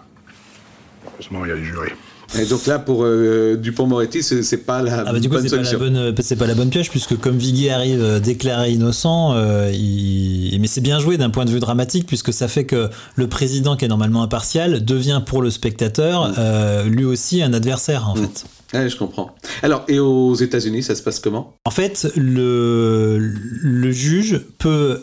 Heureusement, 1.08 1.46
il 1.46 1.50
y 1.50 1.52
a 1.52 1.56
les 1.56 1.66
jurés. 1.66 1.96
Et 2.38 2.46
donc 2.46 2.68
là, 2.68 2.78
pour 2.78 3.04
euh, 3.04 3.56
Dupont-Moretti, 3.56 4.22
c'est 4.22 4.58
pas 4.58 4.84
la 4.84 5.04
ah 5.08 5.14
bah 5.14 5.20
du 5.20 5.30
coup, 5.30 5.36
bonne 5.36 5.48
solution. 5.48 5.80
Euh, 5.82 6.14
c'est 6.22 6.36
pas 6.36 6.46
la 6.46 6.54
bonne 6.54 6.70
pioche, 6.70 6.90
puisque 6.90 7.18
comme 7.18 7.38
Viguier 7.38 7.72
arrive 7.72 8.02
euh, 8.02 8.20
déclaré 8.20 8.72
innocent, 8.72 9.34
mais 9.34 10.68
c'est 10.68 10.82
bien 10.82 11.00
joué 11.00 11.18
d'un 11.18 11.32
point 11.32 11.46
de 11.46 11.52
vue 11.52 11.60
dramatique, 11.60 12.06
puisque 12.06 12.32
ça 12.32 12.48
fait 12.48 12.66
que 12.66 12.90
le 13.16 13.28
président, 13.28 13.76
qui 13.76 13.86
est 13.86 13.88
normalement 13.88 14.22
impartial, 14.22 14.86
devient 14.86 15.22
pour 15.26 15.42
le 15.42 15.50
spectateur, 15.50 16.30
mm. 16.30 16.90
lui 16.90 17.06
aussi, 17.06 17.42
un 17.42 17.54
adversaire, 17.54 18.08
en 18.08 18.16
mm. 18.16 18.20
fait. 18.20 18.46
Ouais, 18.72 18.88
je 18.88 18.98
comprends. 18.98 19.32
Alors, 19.64 19.84
et 19.88 19.98
aux 19.98 20.36
États-Unis, 20.36 20.84
ça 20.84 20.94
se 20.94 21.02
passe 21.02 21.20
comment? 21.20 21.56
En 21.66 21.72
fait, 21.72 22.08
le, 22.16 23.18
le 23.18 23.92
juge 23.92 24.42
peut, 24.60 25.02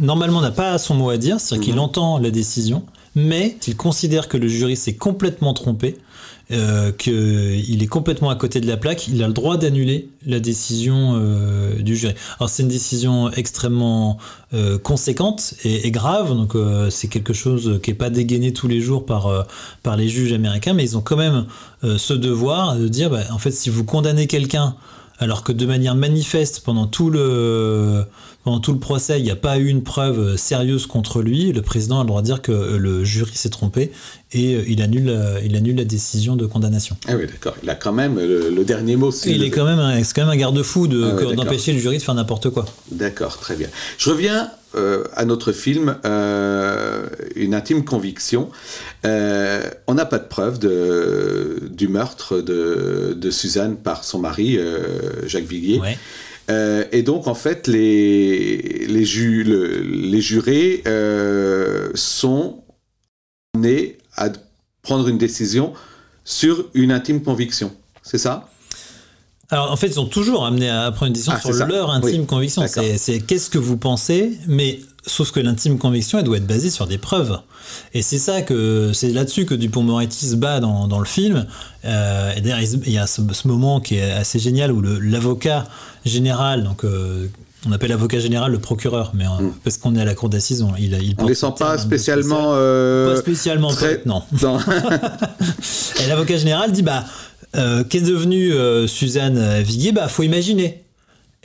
normalement, 0.00 0.40
n'a 0.40 0.52
pas 0.52 0.78
son 0.78 0.94
mot 0.94 1.10
à 1.10 1.18
dire, 1.18 1.38
c'est-à-dire 1.38 1.66
qu'il 1.66 1.76
mm. 1.76 1.80
entend 1.80 2.18
la 2.18 2.30
décision, 2.30 2.84
mais 3.14 3.56
s'il 3.60 3.76
considère 3.76 4.28
que 4.28 4.38
le 4.38 4.48
jury 4.48 4.76
s'est 4.76 4.96
complètement 4.96 5.52
trompé, 5.52 5.98
euh, 6.52 6.92
qu'il 6.92 7.82
est 7.82 7.88
complètement 7.88 8.30
à 8.30 8.36
côté 8.36 8.60
de 8.60 8.68
la 8.68 8.76
plaque, 8.76 9.08
il 9.08 9.20
a 9.24 9.26
le 9.26 9.32
droit 9.32 9.56
d'annuler 9.56 10.10
la 10.24 10.38
décision 10.38 11.14
euh, 11.16 11.82
du 11.82 11.96
jury. 11.96 12.14
Alors 12.38 12.48
c'est 12.48 12.62
une 12.62 12.68
décision 12.68 13.32
extrêmement 13.32 14.18
euh, 14.54 14.78
conséquente 14.78 15.54
et, 15.64 15.90
grave, 15.90 16.28
donc 16.36 16.54
c'est 16.90 17.08
quelque 17.08 17.32
chose 17.32 17.80
qui 17.82 17.90
n'est 17.90 17.96
pas 17.96 18.10
dégainé 18.10 18.52
tous 18.52 18.68
les 18.68 18.80
jours 18.80 19.06
par, 19.06 19.46
par 19.82 19.96
les 19.96 20.08
juges 20.08 20.32
américains, 20.32 20.72
mais 20.72 20.84
ils 20.84 20.96
ont 20.96 21.00
quand 21.00 21.16
même 21.16 21.46
ce 21.82 22.14
devoir 22.14 22.76
de 22.76 22.86
dire, 22.86 23.10
bah, 23.10 23.22
en 23.32 23.38
fait, 23.38 23.50
si 23.50 23.68
vous 23.68 23.84
condamnez 23.84 24.28
quelqu'un 24.28 24.76
alors 25.18 25.42
que 25.42 25.52
de 25.52 25.66
manière 25.66 25.94
manifeste 25.94 26.60
pendant 26.60 26.86
tout 26.86 27.10
le 27.10 28.04
pendant 28.44 28.60
tout 28.60 28.72
le 28.72 28.78
procès, 28.78 29.18
il 29.18 29.24
n'y 29.24 29.30
a 29.32 29.36
pas 29.36 29.58
eu 29.58 29.66
une 29.66 29.82
preuve 29.82 30.36
sérieuse 30.36 30.86
contre 30.86 31.20
lui, 31.20 31.50
le 31.50 31.62
président 31.62 31.98
a 31.98 32.04
le 32.04 32.06
droit 32.06 32.20
de 32.20 32.26
dire 32.26 32.42
que 32.42 32.52
le 32.52 33.02
jury 33.02 33.32
s'est 33.34 33.50
trompé 33.50 33.90
et 34.32 34.54
euh, 34.54 34.64
il 34.68 34.82
annule, 34.82 35.08
euh, 35.08 35.40
il 35.44 35.56
annule 35.56 35.74
la 35.74 35.84
décision 35.84 36.36
de 36.36 36.46
condamnation. 36.46 36.96
Ah 37.08 37.16
oui, 37.16 37.26
d'accord. 37.26 37.56
Il 37.64 37.70
a 37.70 37.74
quand 37.74 37.92
même 37.92 38.20
le, 38.20 38.64
dernier 38.64 38.94
mot. 38.94 39.10
Il 39.24 39.42
est 39.42 39.50
quand 39.50 39.64
même, 39.64 40.04
c'est 40.04 40.14
quand 40.14 40.22
même 40.22 40.30
un 40.30 40.36
garde-fou 40.36 40.88
ah 40.92 41.34
d'empêcher 41.34 41.72
le 41.72 41.80
jury 41.80 41.98
de 41.98 42.02
faire 42.02 42.14
n'importe 42.14 42.50
quoi. 42.50 42.66
D'accord, 42.92 43.38
très 43.38 43.56
bien. 43.56 43.68
Je 43.98 44.10
reviens 44.10 44.48
euh, 44.76 45.04
à 45.14 45.24
notre 45.24 45.52
film, 45.52 45.96
Une 47.34 47.54
intime 47.54 47.84
conviction. 47.84 48.50
on 49.04 49.94
n'a 49.94 50.04
pas 50.04 50.18
de 50.18 50.28
preuve 50.28 50.58
de, 50.58 51.68
du 51.70 51.88
meurtre 51.88 52.40
de, 52.40 53.14
de, 53.16 53.30
Suzanne 53.30 53.76
par 53.76 54.04
son 54.04 54.18
mari, 54.18 54.58
Jacques. 55.26 55.46
Ouais. 55.50 55.96
Euh, 56.50 56.84
et 56.92 57.02
donc, 57.02 57.26
en 57.26 57.34
fait, 57.34 57.66
les, 57.66 58.86
les, 58.86 59.04
les 59.44 60.20
jurés 60.20 60.82
euh, 60.86 61.90
sont 61.94 62.62
nés 63.56 63.98
à 64.16 64.28
prendre 64.82 65.08
une 65.08 65.18
décision 65.18 65.72
sur 66.24 66.68
une 66.74 66.92
intime 66.92 67.22
conviction. 67.22 67.74
C'est 68.02 68.18
ça? 68.18 68.48
Alors 69.50 69.70
en 69.70 69.76
fait, 69.76 69.88
ils 69.88 69.92
sont 69.94 70.06
toujours 70.06 70.44
amenés 70.44 70.68
à 70.70 70.90
prendre 70.90 71.06
une 71.08 71.12
décision 71.12 71.34
Ah, 71.36 71.40
sur 71.40 71.66
leur 71.66 71.90
intime 71.90 72.20
Oui. 72.22 72.26
conviction. 72.26 72.64
C'est 72.66 73.20
qu'est-ce 73.20 73.48
que 73.50 73.58
vous 73.58 73.76
pensez, 73.76 74.38
mais 74.48 74.80
sauf 75.06 75.30
que 75.30 75.38
l'intime 75.40 75.78
conviction, 75.78 76.18
elle 76.18 76.24
doit 76.24 76.38
être 76.38 76.46
basée 76.46 76.70
sur 76.70 76.86
des 76.86 76.98
preuves. 76.98 77.38
Et 77.94 78.02
c'est 78.02 78.18
ça 78.18 78.42
que 78.42 78.90
c'est 78.92 79.10
là-dessus 79.12 79.44
que 79.46 79.54
Dupont-Moretti 79.54 80.26
se 80.26 80.36
bat 80.36 80.60
dans, 80.60 80.88
dans 80.88 80.98
le 80.98 81.04
film. 81.04 81.46
Euh, 81.84 82.32
et 82.36 82.40
d'ailleurs, 82.40 82.60
il 82.60 82.92
y 82.92 82.98
a 82.98 83.06
ce, 83.06 83.20
ce 83.32 83.46
moment 83.48 83.80
qui 83.80 83.96
est 83.96 84.10
assez 84.12 84.38
génial 84.38 84.72
où 84.72 84.80
l'avocat 84.82 85.66
général, 86.04 86.62
donc 86.64 86.84
euh, 86.84 87.26
on 87.68 87.72
appelle 87.72 87.90
avocat 87.92 88.20
général 88.20 88.52
le 88.52 88.58
procureur, 88.60 89.10
mais 89.14 89.24
euh, 89.26 89.48
parce 89.64 89.78
qu'on 89.78 89.94
est 89.96 90.00
à 90.00 90.04
la 90.04 90.14
cour 90.14 90.28
d'assises, 90.28 90.62
on, 90.62 90.74
il, 90.76 90.92
il 91.02 91.14
On 91.18 91.26
pas 91.26 91.76
spécialement. 91.78 91.78
spécial. 91.78 93.14
Pas 93.14 93.16
spécialement, 93.20 93.68
très- 93.72 94.02
non. 94.06 94.22
dans- 94.40 94.58
Et 96.02 96.06
l'avocat 96.08 96.36
général 96.36 96.70
dit 96.72 96.82
bah 96.82 97.04
euh, 97.56 97.84
qu'est 97.84 98.00
devenue 98.00 98.52
euh, 98.52 98.86
Suzanne 98.86 99.62
Viguier? 99.62 99.92
Bah 99.92 100.08
faut 100.08 100.22
imaginer. 100.22 100.82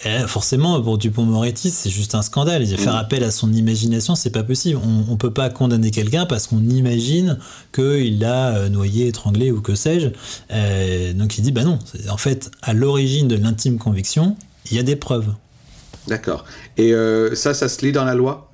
Et 0.04 0.26
forcément, 0.26 0.82
pour 0.82 0.97
Dupont-Moretti, 0.97 1.69
c'est 1.69 1.91
juste 1.91 2.15
un 2.15 2.24
scandale. 2.24 2.65
Faire 2.65 2.95
appel 2.95 3.24
à 3.24 3.30
son 3.30 3.54
imagination, 3.54 4.15
c'est 4.15 4.32
pas 4.32 4.41
possible. 4.41 4.80
On, 4.84 5.13
on 5.13 5.15
peut 5.15 5.30
pas 5.32 5.52
condamner 5.52 5.91
quelqu'un 5.91 6.26
parce 6.26 6.47
qu'on 6.47 6.62
imagine 6.62 7.38
qu'il 7.71 8.17
l'a 8.19 8.56
euh, 8.56 8.69
noyé, 8.69 9.08
étranglé 9.08 9.52
ou 9.52 9.62
que 9.62 9.76
sais-je. 9.76 10.08
Euh, 10.52 11.13
donc 11.13 11.38
il 11.38 11.43
dit 11.43 11.52
bah 11.52 11.63
non. 11.63 11.78
En 12.10 12.17
fait, 12.17 12.50
à 12.63 12.74
l'origine 12.74 13.28
de 13.28 13.36
l'intime 13.36 13.78
conviction, 13.78 14.38
il 14.71 14.78
y 14.78 14.80
a 14.80 14.84
des 14.84 14.95
preuves. 14.95 15.34
D'accord. 16.08 16.45
Et 16.78 16.93
euh, 16.93 17.36
ça, 17.36 17.54
ça 17.54 17.69
se 17.69 17.86
lit 17.86 17.91
dans 17.91 18.06
la 18.06 18.15
loi? 18.15 18.50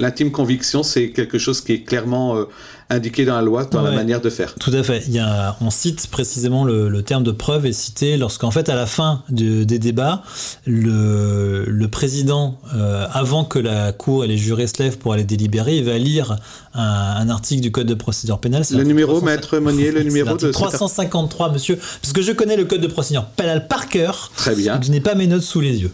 L'intime 0.00 0.30
conviction, 0.30 0.82
c'est 0.82 1.10
quelque 1.10 1.36
chose 1.36 1.60
qui 1.60 1.72
est 1.72 1.82
clairement 1.82 2.34
euh, 2.34 2.44
indiqué 2.92 3.24
dans 3.24 3.34
la 3.36 3.42
loi, 3.42 3.64
dans 3.64 3.82
la 3.82 3.90
manière 3.90 4.20
de 4.20 4.30
faire. 4.30 4.54
Tout 4.54 4.70
à 4.72 4.82
fait. 4.82 5.02
Il 5.06 5.12
y 5.14 5.18
a, 5.18 5.56
on 5.60 5.70
cite 5.70 6.06
précisément 6.08 6.64
le, 6.64 6.88
le 6.88 7.02
terme 7.02 7.22
de 7.24 7.30
preuve 7.32 7.66
est 7.66 7.72
cité 7.72 8.16
lorsqu'en 8.16 8.50
fait 8.50 8.68
à 8.68 8.74
la 8.74 8.86
fin 8.86 9.22
de- 9.28 9.64
des 9.64 9.78
débats, 9.78 10.22
le, 10.66 11.64
le 11.66 11.88
président, 11.88 12.58
euh, 12.74 13.06
avant 13.12 13.44
que 13.44 13.58
la 13.58 13.92
cour 13.92 14.24
et 14.24 14.28
les 14.28 14.36
jurés 14.38 14.66
se 14.66 14.82
lèvent 14.82 14.98
pour 14.98 15.12
aller 15.12 15.24
délibérer, 15.24 15.76
il 15.78 15.84
va 15.84 15.98
lire 15.98 16.36
un, 16.74 16.82
un 16.82 17.28
article 17.28 17.60
du 17.62 17.70
code 17.72 17.86
de 17.86 17.94
procédure 17.94 18.38
pénale. 18.38 18.62
Le 18.70 18.82
numéro, 18.84 19.18
350. 19.20 19.24
maître 19.24 19.58
Monnier, 19.58 19.90
le 19.92 20.02
numéro 20.04 20.36
de... 20.36 20.50
353, 20.50 21.52
monsieur, 21.52 21.76
parce 22.00 22.12
que 22.12 22.22
je 22.22 22.32
connais 22.32 22.56
le 22.56 22.64
code 22.64 22.80
de 22.80 22.86
procédure 22.86 23.24
pénale 23.24 23.66
par 23.68 23.88
cœur. 23.88 24.32
Très 24.36 24.54
bien. 24.54 24.80
Je 24.82 24.90
n'ai 24.90 25.00
pas 25.00 25.14
mes 25.14 25.26
notes 25.26 25.42
sous 25.42 25.60
les 25.60 25.78
yeux. 25.82 25.92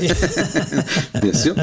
Et- 0.00 0.08
Bien 1.20 1.32
sûr. 1.32 1.54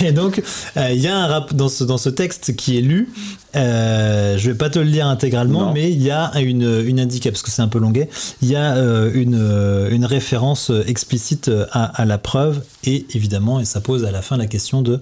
et 0.00 0.12
donc, 0.12 0.42
euh, 0.76 0.90
il 0.92 1.00
y 1.00 1.08
a 1.08 1.16
un 1.16 1.26
rap 1.26 1.54
dans 1.54 1.68
ce, 1.68 1.84
dans 1.84 1.98
ce 1.98 2.08
texte 2.08 2.54
qui 2.56 2.78
est 2.78 2.82
lu. 2.82 3.08
Euh, 3.54 4.38
je 4.38 4.50
vais 4.50 4.56
pas 4.56 4.70
te 4.70 4.78
le 4.78 4.86
lire 4.86 5.06
intégralement, 5.06 5.66
Non. 5.66 5.72
mais 5.72 5.90
il 5.92 6.02
y 6.02 6.10
a 6.10 6.32
une, 6.40 6.82
une 6.86 7.00
indication, 7.00 7.30
parce 7.32 7.42
que 7.42 7.50
c'est 7.50 7.62
un 7.62 7.68
peu 7.68 7.78
longuet, 7.78 8.08
il 8.40 8.48
y 8.48 8.56
a 8.56 8.76
euh, 8.76 9.10
une, 9.14 9.36
euh, 9.38 9.90
une 9.90 10.04
référence 10.06 10.70
explicite 10.86 11.50
à, 11.70 11.84
à 11.84 12.04
la 12.06 12.16
preuve, 12.18 12.62
et 12.84 13.06
évidemment, 13.14 13.60
et 13.60 13.64
ça 13.64 13.80
pose 13.80 14.04
à 14.04 14.10
la 14.10 14.22
fin 14.22 14.36
la 14.36 14.46
question 14.46 14.82
de 14.82 15.00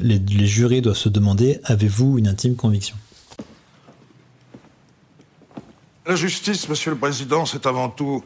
les, 0.00 0.20
jurés 0.46 0.80
doivent 0.80 0.96
se 0.96 1.08
demander 1.08 1.60
avez-vous 1.64 2.18
une 2.18 2.28
intime 2.28 2.56
conviction? 2.56 2.96
La 6.06 6.16
justice, 6.16 6.68
Monsieur 6.68 6.90
le 6.90 6.96
Président, 6.96 7.46
c'est 7.46 7.64
avant 7.66 7.88
tout 7.88 8.24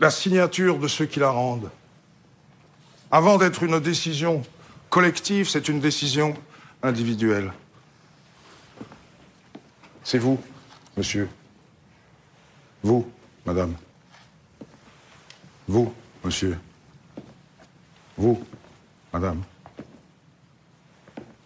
la 0.00 0.10
signature 0.10 0.78
de 0.78 0.88
ceux 0.88 1.06
qui 1.06 1.20
la 1.20 1.30
rendent. 1.30 1.70
Avant 3.10 3.38
d'être 3.38 3.62
une 3.62 3.80
décision 3.80 4.42
collective, 4.88 5.48
c'est 5.48 5.68
une 5.68 5.80
décision 5.80 6.34
individuelle. 6.82 7.52
C'est 10.04 10.18
vous, 10.18 10.40
monsieur. 10.96 11.28
Vous, 12.82 13.06
madame. 13.46 13.74
Vous, 15.68 15.92
monsieur. 16.24 16.56
Vous, 18.22 18.40
madame. 19.12 19.42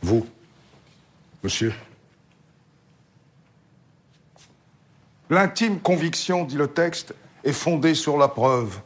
Vous, 0.03 0.27
monsieur. 1.43 1.73
L'intime 5.31 5.81
conviction, 5.81 6.45
dit 6.45 6.57
le 6.57 6.69
texte, 6.69 7.15
est 7.45 7.55
fondée 7.55 7.95
sur 7.95 8.19
la 8.19 8.29
preuve. 8.29 8.79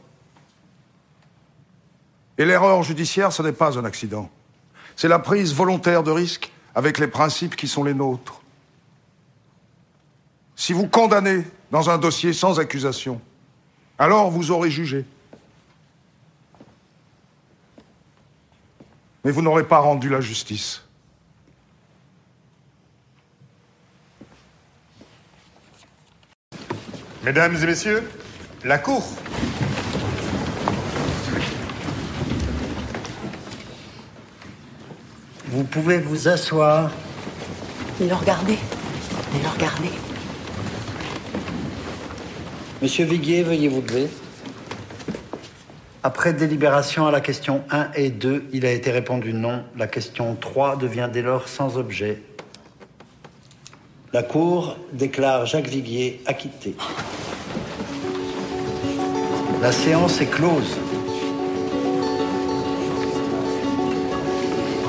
Et 2.37 2.45
l'erreur 2.45 2.81
judiciaire, 2.81 3.33
ce 3.33 3.41
n'est 3.41 3.51
pas 3.51 3.77
un 3.77 3.83
accident. 3.83 4.29
C'est 4.95 5.09
la 5.09 5.19
prise 5.19 5.53
volontaire 5.53 6.03
de 6.03 6.11
risque 6.11 6.49
avec 6.73 6.97
les 6.97 7.07
principes 7.07 7.57
qui 7.57 7.67
sont 7.67 7.83
les 7.83 7.93
nôtres. 7.93 8.41
Si 10.55 10.71
vous 10.71 10.87
condamnez 10.87 11.43
dans 11.71 11.89
un 11.89 11.97
dossier 11.97 12.31
sans 12.31 12.57
accusation, 12.57 13.19
alors 13.99 14.31
vous 14.31 14.49
aurez 14.51 14.71
jugé. 14.71 15.03
Mais 19.23 19.31
vous 19.31 19.41
n'aurez 19.41 19.67
pas 19.67 19.79
rendu 19.79 20.09
la 20.09 20.21
justice. 20.21 20.83
Mesdames 27.23 27.55
et 27.55 27.65
messieurs, 27.67 28.09
la 28.63 28.79
cour. 28.79 29.03
Vous 35.49 35.63
pouvez 35.65 35.99
vous 35.99 36.27
asseoir. 36.27 36.89
Mais 37.99 38.07
le 38.07 38.15
regarder. 38.15 38.57
Mais 39.33 39.43
le 39.43 39.49
regarder. 39.49 39.91
Monsieur 42.81 43.05
Viguier, 43.05 43.43
veuillez 43.43 43.67
vous 43.67 43.81
lever. 43.81 44.09
Après 46.03 46.33
délibération 46.33 47.05
à 47.05 47.11
la 47.11 47.21
question 47.21 47.63
1 47.69 47.89
et 47.93 48.09
2, 48.09 48.45
il 48.53 48.65
a 48.65 48.71
été 48.71 48.89
répondu 48.89 49.33
non. 49.33 49.63
La 49.77 49.85
question 49.85 50.35
3 50.39 50.77
devient 50.77 51.07
dès 51.13 51.21
lors 51.21 51.47
sans 51.47 51.77
objet. 51.77 52.23
La 54.11 54.23
Cour 54.23 54.77
déclare 54.93 55.45
Jacques 55.45 55.67
Viguier 55.67 56.21
acquitté. 56.25 56.75
La 59.61 59.71
séance 59.71 60.19
est 60.21 60.25
close. 60.25 60.75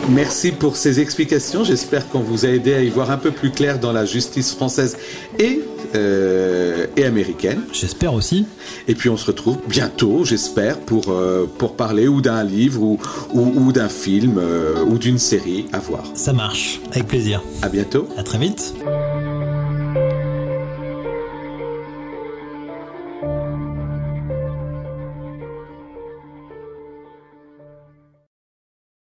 Merci 0.09 0.51
pour 0.51 0.77
ces 0.77 0.98
explications. 0.98 1.62
J'espère 1.62 2.09
qu'on 2.09 2.20
vous 2.20 2.46
a 2.46 2.48
aidé 2.48 2.72
à 2.72 2.81
y 2.81 2.88
voir 2.88 3.11
un 3.11 3.18
peu 3.18 3.33
plus 3.33 3.51
clair 3.51 3.79
dans 3.79 3.92
la 3.92 4.07
justice 4.07 4.55
française 4.55 4.96
et, 5.38 5.61
euh, 5.94 6.87
et 6.96 7.05
américaine. 7.05 7.62
J'espère 7.72 8.14
aussi. 8.14 8.46
Et 8.88 8.94
puis 8.94 9.09
on 9.09 9.16
se 9.16 9.26
retrouve 9.26 9.59
bientôt, 9.68 10.24
j'espère, 10.24 10.78
pour, 10.78 11.11
euh, 11.11 11.46
pour 11.59 11.76
parler 11.76 12.09
ou 12.09 12.20
d'un 12.20 12.44
livre 12.44 12.83
ou, 12.83 12.98
ou, 13.33 13.52
ou 13.57 13.72
d'un 13.72 13.88
film 13.88 14.38
euh, 14.38 14.85
ou 14.85 14.98
d'une 14.98 15.18
série 15.18 15.66
à 15.72 15.78
voir. 15.78 16.05
Ça 16.14 16.33
marche, 16.33 16.81
avec 16.90 17.07
plaisir. 17.07 17.42
À 17.62 17.68
bientôt. 17.68 18.09
À 18.16 18.22
très 18.22 18.38
vite. 18.38 18.74